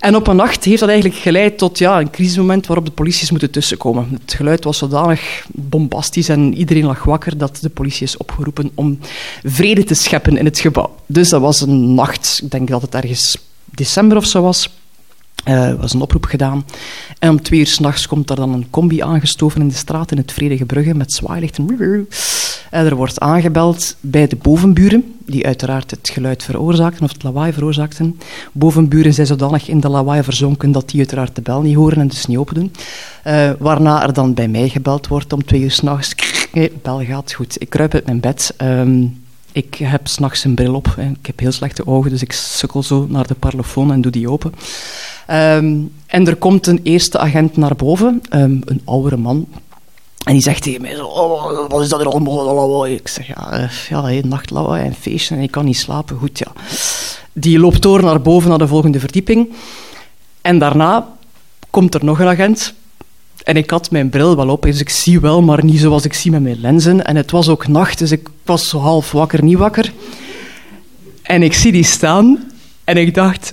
En 0.00 0.16
op 0.16 0.26
een 0.26 0.36
nacht 0.36 0.64
heeft 0.64 0.80
dat 0.80 0.88
eigenlijk 0.88 1.20
geleid 1.20 1.58
tot 1.58 1.78
ja, 1.78 2.00
een 2.00 2.10
crisismoment 2.10 2.66
waarop 2.66 2.84
de 2.86 2.92
politie 2.92 3.26
moeten 3.30 3.50
tussenkomen. 3.50 4.08
Het 4.20 4.32
geluid 4.32 4.64
was 4.64 4.78
zodanig 4.78 5.46
bombastisch 5.52 6.28
en 6.28 6.54
iedereen 6.54 6.84
lag 6.84 7.04
wakker 7.04 7.38
dat 7.38 7.58
de 7.60 7.68
politie 7.68 8.06
is 8.06 8.16
opgeroepen 8.16 8.70
om 8.74 8.98
vrede 9.44 9.84
te 9.84 9.94
scheppen 9.94 10.36
in 10.36 10.44
het 10.44 10.58
gebouw. 10.58 10.94
Dus 11.06 11.28
dat 11.28 11.40
was 11.40 11.60
een 11.60 11.94
nacht, 11.94 12.40
ik 12.42 12.50
denk 12.50 12.68
dat 12.68 12.82
het 12.82 12.94
ergens 12.94 13.38
december 13.64 14.16
of 14.16 14.26
zo 14.26 14.42
was. 14.42 14.68
Er 15.44 15.72
uh, 15.72 15.80
was 15.80 15.92
een 15.92 16.00
oproep 16.00 16.24
gedaan. 16.24 16.64
En 17.18 17.30
om 17.30 17.42
twee 17.42 17.60
uur 17.60 17.66
s'nachts 17.66 18.06
komt 18.06 18.30
er 18.30 18.36
dan 18.36 18.52
een 18.52 18.70
combi 18.70 19.02
aangestoven 19.02 19.60
in 19.60 19.68
de 19.68 19.74
straat 19.74 20.10
in 20.10 20.16
het 20.16 20.32
Vredige 20.32 20.64
Brugge 20.64 20.94
met 20.94 21.12
zwaailichten. 21.12 21.66
En 22.70 22.86
er 22.86 22.96
wordt 22.96 23.20
aangebeld 23.20 23.96
bij 24.00 24.26
de 24.26 24.36
bovenburen, 24.36 25.14
die 25.26 25.46
uiteraard 25.46 25.90
het 25.90 26.10
geluid 26.12 26.44
veroorzaakten 26.44 27.04
of 27.04 27.12
het 27.12 27.22
lawaai 27.22 27.52
veroorzaakten. 27.52 28.18
Bovenburen 28.52 29.14
zijn 29.14 29.26
zodanig 29.26 29.68
in 29.68 29.80
de 29.80 29.88
lawaai 29.88 30.22
verzonken 30.22 30.72
dat 30.72 30.88
die 30.88 30.98
uiteraard 30.98 31.34
de 31.34 31.42
bel 31.42 31.62
niet 31.62 31.76
horen 31.76 31.98
en 31.98 32.08
dus 32.08 32.26
niet 32.26 32.38
open 32.38 32.54
doen. 32.54 32.72
Uh, 33.26 33.50
waarna 33.58 34.02
er 34.02 34.12
dan 34.12 34.34
bij 34.34 34.48
mij 34.48 34.68
gebeld 34.68 35.08
wordt 35.08 35.32
om 35.32 35.44
twee 35.44 35.60
uur 35.60 35.70
s'nachts. 35.70 36.14
Nee, 36.52 36.72
bel 36.82 37.04
gaat 37.04 37.32
goed. 37.32 37.60
Ik 37.60 37.70
kruip 37.70 37.94
uit 37.94 38.06
mijn 38.06 38.20
bed. 38.20 38.54
Um, 38.62 39.22
ik 39.52 39.74
heb 39.74 40.06
s'nachts 40.08 40.44
een 40.44 40.54
bril 40.54 40.74
op. 40.74 40.94
Ik 40.98 41.26
heb 41.26 41.38
heel 41.38 41.52
slechte 41.52 41.86
ogen, 41.86 42.10
dus 42.10 42.22
ik 42.22 42.32
sukkel 42.32 42.82
zo 42.82 43.06
naar 43.08 43.26
de 43.26 43.34
parlofoon 43.34 43.92
en 43.92 44.00
doe 44.00 44.12
die 44.12 44.30
open. 44.30 44.54
Um, 45.30 45.92
en 46.06 46.26
er 46.26 46.36
komt 46.36 46.66
een 46.66 46.80
eerste 46.82 47.18
agent 47.18 47.56
naar 47.56 47.76
boven, 47.76 48.22
um, 48.34 48.60
een 48.64 48.80
oudere 48.84 49.16
man. 49.16 49.46
En 50.30 50.36
die 50.36 50.44
zegt 50.44 50.62
tegen 50.62 50.80
mij, 50.80 50.94
zo, 50.94 51.04
oh, 51.04 51.68
wat 51.68 51.82
is 51.82 51.88
dat 51.88 52.00
er 52.00 52.06
allemaal? 52.06 52.86
Ik 52.86 53.08
zeg, 53.08 53.26
ja, 53.26 53.62
uh, 53.62 53.70
ja 53.88 54.02
hey, 54.02 54.22
nachtlawaai 54.24 54.84
en 54.84 54.94
feestje 54.94 55.34
en 55.34 55.40
ik 55.40 55.50
kan 55.50 55.64
niet 55.64 55.76
slapen. 55.76 56.18
Goed, 56.18 56.38
ja. 56.38 56.52
Die 57.32 57.58
loopt 57.58 57.82
door 57.82 58.02
naar 58.02 58.20
boven, 58.20 58.48
naar 58.48 58.58
de 58.58 58.66
volgende 58.66 59.00
verdieping. 59.00 59.48
En 60.40 60.58
daarna 60.58 61.08
komt 61.70 61.94
er 61.94 62.04
nog 62.04 62.20
een 62.20 62.26
agent. 62.26 62.74
En 63.44 63.56
ik 63.56 63.70
had 63.70 63.90
mijn 63.90 64.08
bril 64.08 64.36
wel 64.36 64.48
op, 64.48 64.62
dus 64.62 64.80
ik 64.80 64.88
zie 64.88 65.20
wel, 65.20 65.42
maar 65.42 65.64
niet 65.64 65.80
zoals 65.80 66.04
ik 66.04 66.14
zie 66.14 66.30
met 66.30 66.42
mijn 66.42 66.60
lenzen. 66.60 67.04
En 67.04 67.16
het 67.16 67.30
was 67.30 67.48
ook 67.48 67.66
nacht, 67.66 67.98
dus 67.98 68.10
ik 68.10 68.28
was 68.44 68.68
zo 68.68 68.78
half 68.78 69.12
wakker, 69.12 69.44
niet 69.44 69.58
wakker. 69.58 69.92
En 71.22 71.42
ik 71.42 71.54
zie 71.54 71.72
die 71.72 71.84
staan 71.84 72.50
en 72.84 72.96
ik 72.96 73.14
dacht... 73.14 73.52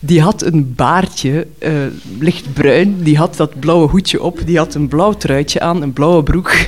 Die 0.00 0.20
had 0.20 0.42
een 0.42 0.74
baardje, 0.74 1.46
uh, 1.58 1.72
lichtbruin. 2.18 3.02
Die 3.02 3.16
had 3.16 3.36
dat 3.36 3.60
blauwe 3.60 3.88
hoedje 3.88 4.22
op. 4.22 4.40
Die 4.46 4.58
had 4.58 4.74
een 4.74 4.88
blauw 4.88 5.12
truitje 5.12 5.60
aan, 5.60 5.82
een 5.82 5.92
blauwe 5.92 6.22
broek. 6.22 6.54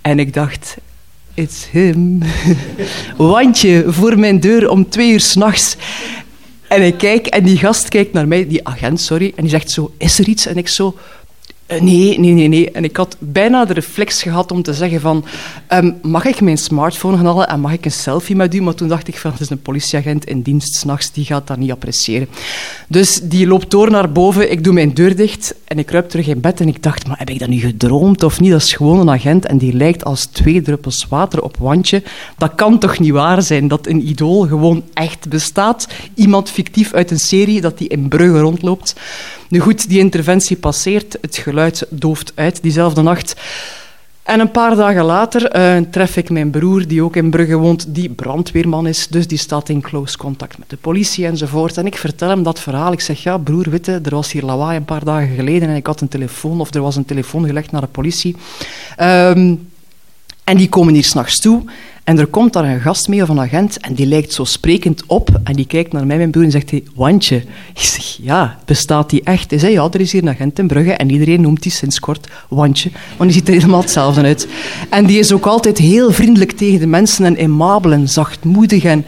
En 0.00 0.18
ik 0.18 0.34
dacht, 0.34 0.76
it's 1.34 1.66
him. 1.70 2.22
Wandje 3.16 3.84
voor 3.86 4.18
mijn 4.18 4.40
deur 4.40 4.70
om 4.70 4.88
twee 4.88 5.12
uur 5.12 5.20
s'nachts. 5.20 5.76
En 6.68 6.82
ik 6.82 6.98
kijk 6.98 7.26
en 7.26 7.44
die 7.44 7.56
gast 7.58 7.88
kijkt 7.88 8.12
naar 8.12 8.28
mij, 8.28 8.48
die 8.48 8.68
agent, 8.68 9.00
sorry. 9.00 9.32
En 9.36 9.42
die 9.42 9.50
zegt 9.50 9.70
zo, 9.70 9.92
is 9.98 10.18
er 10.18 10.28
iets? 10.28 10.46
En 10.46 10.56
ik 10.56 10.68
zo, 10.68 10.96
nee, 11.80 12.18
nee, 12.18 12.32
nee, 12.32 12.48
nee. 12.48 12.70
En 12.70 12.84
ik 12.84 12.96
had 12.96 13.16
bijna 13.18 13.64
de 13.64 13.72
reflex 13.72 14.22
gehad 14.22 14.52
om 14.52 14.62
te 14.62 14.74
zeggen 14.74 15.00
van... 15.00 15.24
Um, 15.72 15.98
mag 16.02 16.24
ik 16.24 16.40
mijn 16.40 16.58
smartphone 16.58 17.16
gaan 17.16 17.26
halen 17.26 17.48
en 17.48 17.60
mag 17.60 17.72
ik 17.72 17.84
een 17.84 17.92
selfie 17.92 18.36
met 18.36 18.54
u? 18.54 18.62
Maar 18.62 18.74
toen 18.74 18.88
dacht 18.88 19.08
ik 19.08 19.16
van, 19.16 19.30
het 19.30 19.40
is 19.40 19.50
een 19.50 19.62
politieagent 19.62 20.24
in 20.24 20.42
dienst 20.42 20.74
s'nachts, 20.74 21.12
die 21.12 21.24
gaat 21.24 21.46
dat 21.46 21.56
niet 21.56 21.70
appreciëren. 21.70 22.28
Dus 22.88 23.20
die 23.22 23.46
loopt 23.46 23.70
door 23.70 23.90
naar 23.90 24.12
boven, 24.12 24.50
ik 24.50 24.64
doe 24.64 24.72
mijn 24.72 24.94
deur 24.94 25.16
dicht 25.16 25.54
en 25.64 25.78
ik 25.78 25.86
kruip 25.86 26.08
terug 26.08 26.26
in 26.26 26.40
bed. 26.40 26.60
En 26.60 26.68
ik 26.68 26.82
dacht, 26.82 27.06
maar 27.06 27.18
heb 27.18 27.30
ik 27.30 27.38
dat 27.38 27.48
nu 27.48 27.58
gedroomd 27.58 28.22
of 28.22 28.40
niet? 28.40 28.50
Dat 28.50 28.62
is 28.62 28.72
gewoon 28.72 29.00
een 29.00 29.10
agent 29.10 29.46
en 29.46 29.58
die 29.58 29.72
lijkt 29.72 30.04
als 30.04 30.26
twee 30.26 30.62
druppels 30.62 31.06
water 31.08 31.42
op 31.42 31.56
wandje. 31.56 32.02
Dat 32.38 32.54
kan 32.54 32.78
toch 32.78 32.98
niet 32.98 33.10
waar 33.12 33.42
zijn 33.42 33.68
dat 33.68 33.86
een 33.86 34.08
idool 34.08 34.46
gewoon 34.46 34.82
echt 34.92 35.28
bestaat? 35.28 35.88
Iemand 36.14 36.50
fictief 36.50 36.92
uit 36.92 37.10
een 37.10 37.20
serie, 37.20 37.60
dat 37.60 37.78
die 37.78 37.88
in 37.88 38.08
Brugge 38.08 38.40
rondloopt... 38.40 38.94
Nu 39.52 39.60
goed, 39.60 39.88
die 39.88 39.98
interventie 39.98 40.56
passeert, 40.56 41.18
het 41.20 41.36
geluid 41.36 41.86
dooft 41.90 42.32
uit 42.34 42.62
diezelfde 42.62 43.02
nacht. 43.02 43.40
En 44.22 44.40
een 44.40 44.50
paar 44.50 44.76
dagen 44.76 45.04
later 45.04 45.56
uh, 45.56 45.86
tref 45.90 46.16
ik 46.16 46.30
mijn 46.30 46.50
broer, 46.50 46.86
die 46.86 47.02
ook 47.02 47.16
in 47.16 47.30
Brugge 47.30 47.56
woont, 47.56 47.94
die 47.94 48.10
brandweerman 48.10 48.86
is. 48.86 49.06
Dus 49.08 49.26
die 49.26 49.38
staat 49.38 49.68
in 49.68 49.80
close 49.80 50.16
contact 50.16 50.58
met 50.58 50.70
de 50.70 50.76
politie 50.76 51.26
enzovoort. 51.26 51.76
En 51.76 51.86
ik 51.86 51.96
vertel 51.96 52.28
hem 52.28 52.42
dat 52.42 52.60
verhaal. 52.60 52.92
Ik 52.92 53.00
zeg, 53.00 53.22
ja 53.22 53.38
broer, 53.38 53.70
witte, 53.70 54.00
er 54.02 54.14
was 54.14 54.32
hier 54.32 54.42
lawaai 54.42 54.76
een 54.76 54.84
paar 54.84 55.04
dagen 55.04 55.34
geleden 55.34 55.68
en 55.68 55.76
ik 55.76 55.86
had 55.86 56.00
een 56.00 56.08
telefoon, 56.08 56.60
of 56.60 56.74
er 56.74 56.82
was 56.82 56.96
een 56.96 57.04
telefoon 57.04 57.46
gelegd 57.46 57.70
naar 57.70 57.80
de 57.80 57.86
politie. 57.86 58.36
Um, 59.00 59.71
en 60.44 60.56
die 60.56 60.68
komen 60.68 60.94
hier 60.94 61.04
s'nachts 61.04 61.40
toe 61.40 61.62
en 62.04 62.18
er 62.18 62.26
komt 62.26 62.52
daar 62.52 62.64
een 62.64 62.80
gast 62.80 63.08
mee 63.08 63.22
of 63.22 63.28
een 63.28 63.40
agent 63.40 63.78
en 63.78 63.94
die 63.94 64.06
lijkt 64.06 64.32
zo 64.32 64.44
sprekend 64.44 65.02
op 65.06 65.40
en 65.44 65.52
die 65.52 65.66
kijkt 65.66 65.92
naar 65.92 66.06
mij, 66.06 66.16
mijn 66.16 66.30
broer, 66.30 66.44
en 66.44 66.50
zegt 66.50 66.70
hij, 66.70 66.82
Wandje. 66.94 67.36
Ik 67.74 67.80
zeg, 67.80 68.18
ja, 68.22 68.58
bestaat 68.64 69.10
die 69.10 69.22
echt? 69.24 69.50
Hij 69.50 69.58
zei, 69.58 69.72
ja, 69.72 69.88
er 69.90 70.00
is 70.00 70.12
hier 70.12 70.22
een 70.22 70.28
agent 70.28 70.58
in 70.58 70.66
Brugge 70.66 70.92
en 70.92 71.10
iedereen 71.10 71.40
noemt 71.40 71.62
die 71.62 71.72
sinds 71.72 72.00
kort 72.00 72.28
Wandje, 72.48 72.90
want 73.16 73.30
die 73.30 73.38
ziet 73.38 73.48
er 73.48 73.54
helemaal 73.54 73.80
hetzelfde 73.80 74.22
uit. 74.22 74.48
En 74.90 75.06
die 75.06 75.18
is 75.18 75.32
ook 75.32 75.46
altijd 75.46 75.78
heel 75.78 76.12
vriendelijk 76.12 76.52
tegen 76.52 76.80
de 76.80 76.86
mensen 76.86 77.24
en 77.24 77.38
aimabel 77.38 77.92
en 77.92 78.08
zachtmoedig. 78.08 78.84
En... 78.84 79.06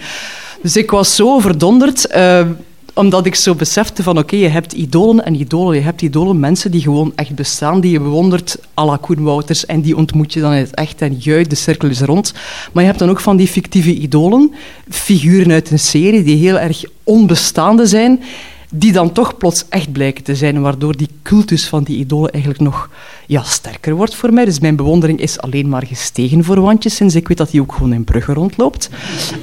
Dus 0.63 0.77
ik 0.77 0.91
was 0.91 1.15
zo 1.15 1.39
verdonderd... 1.39 2.15
Uh, 2.17 2.47
omdat 2.95 3.27
ik 3.27 3.35
zo 3.35 3.55
besefte 3.55 4.03
van 4.03 4.19
oké, 4.19 4.37
je 4.37 4.49
hebt 4.49 4.73
idolen 4.73 5.25
en 5.25 5.35
idolen. 5.35 5.77
Je 5.77 5.83
hebt 5.83 6.03
idolen, 6.03 6.41
mensen 6.41 6.71
die 6.71 6.81
gewoon 6.81 7.13
echt 7.15 7.35
bestaan, 7.35 7.81
die 7.81 7.91
je 7.91 8.01
bewondert 8.01 8.59
à 8.79 8.85
la 8.85 8.97
Koen 8.97 9.23
Wouters 9.23 9.67
en 9.67 9.81
die 9.81 9.97
ontmoet 9.97 10.33
je 10.33 10.41
dan 10.41 10.53
in 10.53 10.59
het 10.59 10.75
echt 10.75 11.03
en 11.03 11.17
juist 11.19 11.51
de 11.51 11.57
cirkel 11.57 11.89
is 11.89 12.01
rond. 12.01 12.33
Maar 12.73 12.83
je 12.83 12.89
hebt 12.89 13.01
dan 13.01 13.11
ook 13.11 13.21
van 13.21 13.37
die 13.37 13.49
fictieve 13.49 13.95
idolen, 13.95 14.55
figuren 14.89 15.53
uit 15.53 15.71
een 15.71 15.79
serie 15.79 16.23
die 16.23 16.37
heel 16.37 16.59
erg 16.59 16.85
onbestaande 17.03 17.87
zijn, 17.87 18.23
die 18.71 18.93
dan 18.93 19.13
toch 19.13 19.37
plots 19.37 19.65
echt 19.69 19.93
blijken 19.93 20.25
te 20.25 20.35
zijn, 20.35 20.61
waardoor 20.61 20.97
die 20.97 21.09
cultus 21.23 21.69
van 21.69 21.83
die 21.83 21.99
idolen 21.99 22.31
eigenlijk 22.31 22.63
nog 22.63 22.91
ja, 23.27 23.43
sterker 23.43 23.95
wordt 23.95 24.15
voor 24.15 24.33
mij. 24.33 24.45
Dus 24.45 24.61
mijn 24.61 24.77
bewondering 24.77 25.21
is 25.21 25.41
alleen 25.41 25.69
maar 25.69 25.87
gestegen 25.87 26.45
voor 26.45 26.61
Wandjes, 26.61 26.97
sinds 26.97 27.15
ik 27.15 27.29
weet 27.29 27.37
dat 27.37 27.51
hij 27.51 27.61
ook 27.61 27.73
gewoon 27.73 27.93
in 27.93 28.05
Brugge 28.05 28.33
rondloopt. 28.33 28.91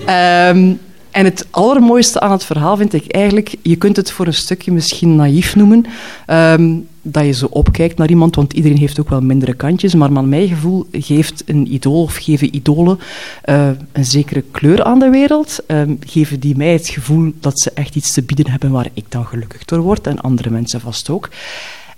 Um, 0.09 0.79
en 1.12 1.26
het 1.26 1.47
allermooiste 1.50 2.19
aan 2.19 2.32
het 2.32 2.43
verhaal 2.43 2.78
vind 2.78 2.93
ik 2.93 3.12
eigenlijk, 3.12 3.56
je 3.62 3.76
kunt 3.76 3.95
het 3.95 4.12
voor 4.12 4.28
een 4.28 4.34
stukje 4.34 4.71
misschien 4.71 5.15
naïef 5.15 5.56
noemen. 5.56 5.86
Um, 6.28 6.88
dat 7.02 7.26
je 7.26 7.32
zo 7.32 7.45
opkijkt 7.45 7.97
naar 7.97 8.10
iemand, 8.10 8.36
want 8.36 8.54
iedereen 8.54 8.78
heeft 8.78 9.00
ook 9.00 9.10
wel 9.10 9.21
mindere 9.21 9.54
kantjes, 9.54 9.95
maar 9.95 10.12
mijn 10.12 10.47
gevoel 10.47 10.88
geeft 10.91 11.43
een 11.45 11.74
idool 11.74 12.02
of 12.02 12.15
geven 12.15 12.56
idolen 12.56 13.00
uh, 13.45 13.69
een 13.91 14.06
zekere 14.06 14.43
kleur 14.52 14.84
aan 14.84 15.00
de 15.00 15.10
wereld, 15.10 15.60
uh, 15.67 15.82
geven 16.00 16.39
die 16.39 16.58
mij 16.58 16.74
het 16.74 16.89
gevoel 16.89 17.32
dat 17.39 17.60
ze 17.60 17.71
echt 17.74 17.95
iets 17.95 18.13
te 18.13 18.21
bieden 18.21 18.50
hebben 18.50 18.71
waar 18.71 18.89
ik 18.93 19.06
dan 19.10 19.26
gelukkig 19.26 19.65
door 19.65 19.80
word 19.80 20.08
en 20.08 20.21
andere 20.21 20.50
mensen 20.50 20.82
vast 20.82 21.10
ook. 21.10 21.30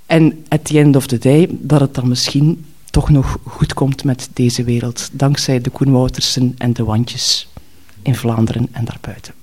En 0.05 0.45
at 0.47 0.65
the 0.65 0.79
end 0.79 0.95
of 0.95 1.07
the 1.07 1.17
day, 1.17 1.47
dat 1.51 1.79
het 1.79 1.95
dan 1.95 2.07
misschien 2.07 2.65
toch 2.89 3.09
nog 3.09 3.37
goed 3.43 3.73
komt 3.73 4.03
met 4.03 4.29
deze 4.33 4.63
wereld, 4.63 5.09
dankzij 5.11 5.61
de 5.61 5.69
Koen 5.69 5.91
Woutersen 5.91 6.55
en 6.57 6.73
de 6.73 6.83
wandjes 6.83 7.47
in 8.03 8.15
Vlaanderen 8.15 8.67
en 8.71 8.85
daarbuiten. 8.85 9.33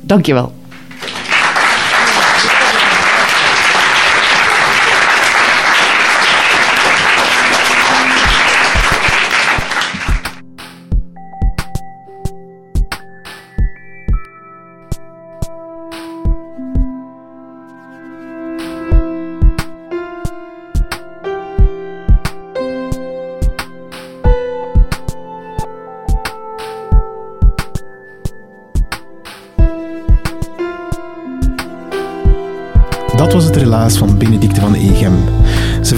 Dankjewel. 0.00 0.52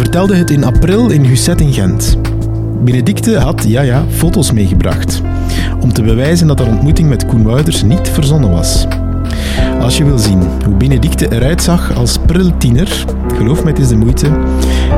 Vertelde 0.08 0.36
het 0.36 0.50
in 0.50 0.64
april 0.64 1.10
in 1.10 1.24
Husset 1.24 1.60
in 1.60 1.72
Gent. 1.72 2.16
Benedicte 2.84 3.38
had, 3.38 3.64
ja 3.66 3.80
ja, 3.82 4.04
foto's 4.10 4.52
meegebracht. 4.52 5.22
Om 5.80 5.92
te 5.92 6.02
bewijzen 6.02 6.46
dat 6.46 6.58
haar 6.58 6.68
ontmoeting 6.68 7.08
met 7.08 7.26
Koen 7.26 7.42
Wouters 7.42 7.82
niet 7.82 8.08
verzonnen 8.08 8.50
was. 8.50 8.86
Als 9.80 9.96
je 9.96 10.04
wil 10.04 10.18
zien 10.18 10.42
hoe 10.64 10.74
Benedicte 10.74 11.32
eruit 11.32 11.62
zag 11.62 11.96
als 11.96 12.18
pril 12.26 12.56
tiener, 12.56 13.04
geloof 13.34 13.62
mij, 13.62 13.72
het 13.72 13.80
is 13.80 13.88
de 13.88 13.96
moeite. 13.96 14.26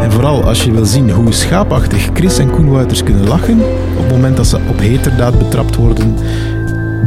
En 0.00 0.12
vooral 0.12 0.44
als 0.44 0.64
je 0.64 0.70
wil 0.70 0.84
zien 0.84 1.10
hoe 1.10 1.32
schaapachtig 1.32 2.08
Chris 2.14 2.38
en 2.38 2.50
Koen 2.50 2.70
Wouters 2.70 3.02
kunnen 3.02 3.28
lachen 3.28 3.60
op 3.96 4.02
het 4.02 4.10
moment 4.10 4.36
dat 4.36 4.46
ze 4.46 4.56
op 4.68 4.78
heterdaad 4.78 5.38
betrapt 5.38 5.76
worden, 5.76 6.14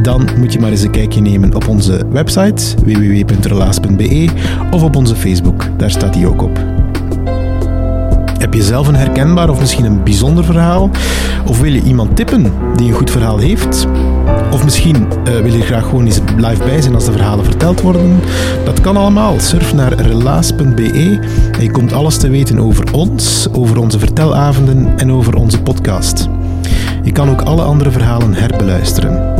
dan 0.02 0.28
moet 0.38 0.52
je 0.52 0.60
maar 0.60 0.70
eens 0.70 0.82
een 0.82 0.90
kijkje 0.90 1.20
nemen 1.20 1.54
op 1.54 1.68
onze 1.68 2.06
website 2.10 2.62
www.relaas.be 2.84 4.28
of 4.70 4.82
op 4.82 4.96
onze 4.96 5.16
Facebook, 5.16 5.68
daar 5.76 5.90
staat 5.90 6.12
die 6.12 6.26
ook 6.26 6.42
op. 6.42 6.73
Heb 8.44 8.54
je 8.54 8.62
zelf 8.62 8.88
een 8.88 8.96
herkenbaar 8.96 9.48
of 9.50 9.60
misschien 9.60 9.84
een 9.84 10.02
bijzonder 10.02 10.44
verhaal? 10.44 10.90
Of 11.46 11.60
wil 11.60 11.72
je 11.72 11.82
iemand 11.82 12.16
tippen 12.16 12.52
die 12.76 12.88
een 12.88 12.94
goed 12.94 13.10
verhaal 13.10 13.38
heeft? 13.38 13.86
Of 14.50 14.64
misschien 14.64 14.96
uh, 14.96 15.40
wil 15.40 15.52
je 15.52 15.62
graag 15.62 15.84
gewoon 15.84 16.06
eens 16.06 16.20
live 16.36 16.64
bij 16.64 16.80
zijn 16.82 16.94
als 16.94 17.04
de 17.04 17.12
verhalen 17.12 17.44
verteld 17.44 17.80
worden? 17.80 18.20
Dat 18.64 18.80
kan 18.80 18.96
allemaal. 18.96 19.40
Surf 19.40 19.74
naar 19.74 19.92
relaas.be 19.92 21.18
en 21.52 21.62
je 21.62 21.70
komt 21.70 21.92
alles 21.92 22.16
te 22.16 22.28
weten 22.28 22.58
over 22.58 22.92
ons, 22.92 23.48
over 23.52 23.78
onze 23.78 23.98
vertelavonden 23.98 24.98
en 24.98 25.12
over 25.12 25.34
onze 25.34 25.62
podcast. 25.62 26.28
Je 27.02 27.12
kan 27.12 27.30
ook 27.30 27.42
alle 27.42 27.62
andere 27.62 27.90
verhalen 27.90 28.34
herbeluisteren. 28.34 29.34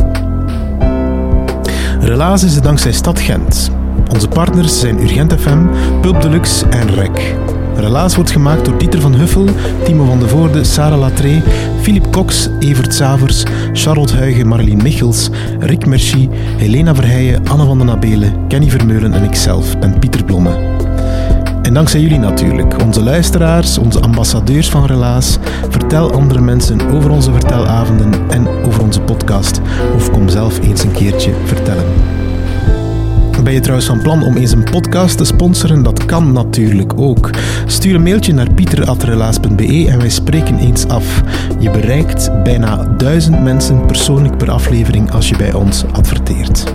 Relaas 1.99 2.43
is 2.43 2.55
het 2.55 2.63
dankzij 2.63 2.91
Stad 2.91 3.19
Gent. 3.19 3.71
Onze 4.13 4.27
partners 4.27 4.79
zijn 4.79 5.01
Urgent 5.01 5.33
FM, 5.33 5.59
Pulp 6.01 6.21
Deluxe 6.21 6.65
en 6.65 6.93
REC. 6.95 7.35
Relaas 7.75 8.15
wordt 8.15 8.31
gemaakt 8.31 8.65
door 8.65 8.77
Dieter 8.77 9.01
van 9.01 9.15
Huffel, 9.15 9.45
Timo 9.83 10.05
van 10.05 10.19
de 10.19 10.27
Voorde, 10.27 10.63
Sarah 10.63 10.99
Latré, 10.99 11.41
Philippe 11.81 12.09
Cox, 12.09 12.49
Evert 12.59 12.93
Savers, 12.93 13.43
Charlotte 13.73 14.15
Huigen, 14.15 14.47
Marleen 14.47 14.81
Michels, 14.83 15.29
Rick 15.59 15.85
Merci, 15.85 16.29
Helena 16.57 16.95
Verheijen, 16.95 17.47
Anne 17.47 17.65
van 17.65 17.77
den 17.77 17.87
Nabelen, 17.87 18.47
Kenny 18.47 18.69
Vermeulen 18.69 19.13
en 19.13 19.23
ikzelf 19.23 19.79
ben 19.79 19.99
Pieter 19.99 20.23
Blomme. 20.23 20.73
En 21.61 21.73
dankzij 21.73 22.01
jullie 22.01 22.19
natuurlijk, 22.19 22.81
onze 22.83 23.03
luisteraars, 23.03 23.77
onze 23.77 23.99
ambassadeurs 23.99 24.69
van 24.69 24.85
Relaas. 24.85 25.37
Vertel 25.69 26.11
andere 26.11 26.41
mensen 26.41 26.91
over 26.91 27.09
onze 27.09 27.31
vertelavonden 27.31 28.29
en 28.29 28.47
over 28.65 28.83
onze 28.83 29.01
podcast. 29.01 29.61
Of 29.95 30.11
kom 30.11 30.29
zelf 30.29 30.59
eens 30.59 30.83
een 30.83 30.91
keertje 30.91 31.33
vertellen. 31.45 31.85
Ben 33.43 33.53
je 33.53 33.59
trouwens 33.59 33.87
van 33.87 34.01
plan 34.01 34.23
om 34.23 34.37
eens 34.37 34.51
een 34.51 34.63
podcast 34.63 35.17
te 35.17 35.25
sponsoren? 35.25 35.83
Dat 35.83 36.05
kan 36.05 36.31
natuurlijk 36.31 36.93
ook. 36.99 37.29
Stuur 37.65 37.95
een 37.95 38.03
mailtje 38.03 38.33
naar 38.33 38.53
pieter.relaas.be 38.53 39.85
en 39.89 39.99
wij 39.99 40.09
spreken 40.09 40.57
eens 40.57 40.87
af. 40.87 41.21
Je 41.59 41.69
bereikt 41.69 42.43
bijna 42.43 42.95
duizend 42.97 43.43
mensen 43.43 43.85
persoonlijk 43.85 44.37
per 44.37 44.51
aflevering 44.51 45.11
als 45.11 45.29
je 45.29 45.37
bij 45.37 45.53
ons 45.53 45.85
adverteert. 45.91 46.73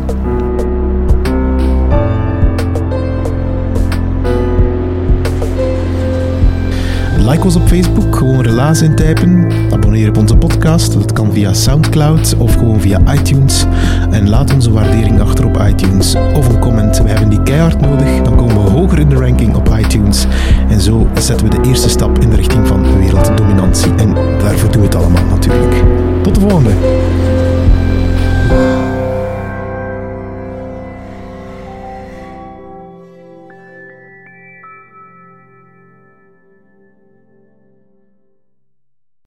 Like 7.28 7.44
ons 7.44 7.56
op 7.56 7.68
Facebook, 7.68 8.16
gewoon 8.16 8.40
relaas 8.40 8.82
intypen. 8.82 9.48
Abonneer 9.72 10.08
op 10.08 10.16
onze 10.16 10.36
podcast, 10.36 10.92
dat 10.92 11.12
kan 11.12 11.32
via 11.32 11.52
Soundcloud 11.52 12.34
of 12.38 12.54
gewoon 12.54 12.80
via 12.80 13.00
iTunes. 13.14 13.64
En 14.10 14.28
laat 14.28 14.54
onze 14.54 14.72
waardering 14.72 15.20
achter 15.20 15.46
op 15.46 15.62
iTunes 15.68 16.14
of 16.34 16.48
een 16.48 16.58
comment. 16.58 17.02
We 17.02 17.08
hebben 17.08 17.28
die 17.28 17.42
keihard 17.42 17.80
nodig, 17.80 18.22
dan 18.22 18.36
komen 18.36 18.64
we 18.64 18.70
hoger 18.70 18.98
in 18.98 19.08
de 19.08 19.16
ranking 19.16 19.54
op 19.54 19.76
iTunes. 19.78 20.26
En 20.68 20.80
zo 20.80 21.08
zetten 21.14 21.48
we 21.48 21.60
de 21.60 21.68
eerste 21.68 21.88
stap 21.88 22.18
in 22.18 22.30
de 22.30 22.36
richting 22.36 22.66
van 22.66 22.98
werelddominantie. 22.98 23.94
En 23.94 24.14
daarvoor 24.14 24.72
doen 24.72 24.80
we 24.80 24.86
het 24.86 24.96
allemaal 24.96 25.24
natuurlijk. 25.24 25.82
Tot 26.22 26.34
de 26.34 26.40
volgende! 26.40 26.70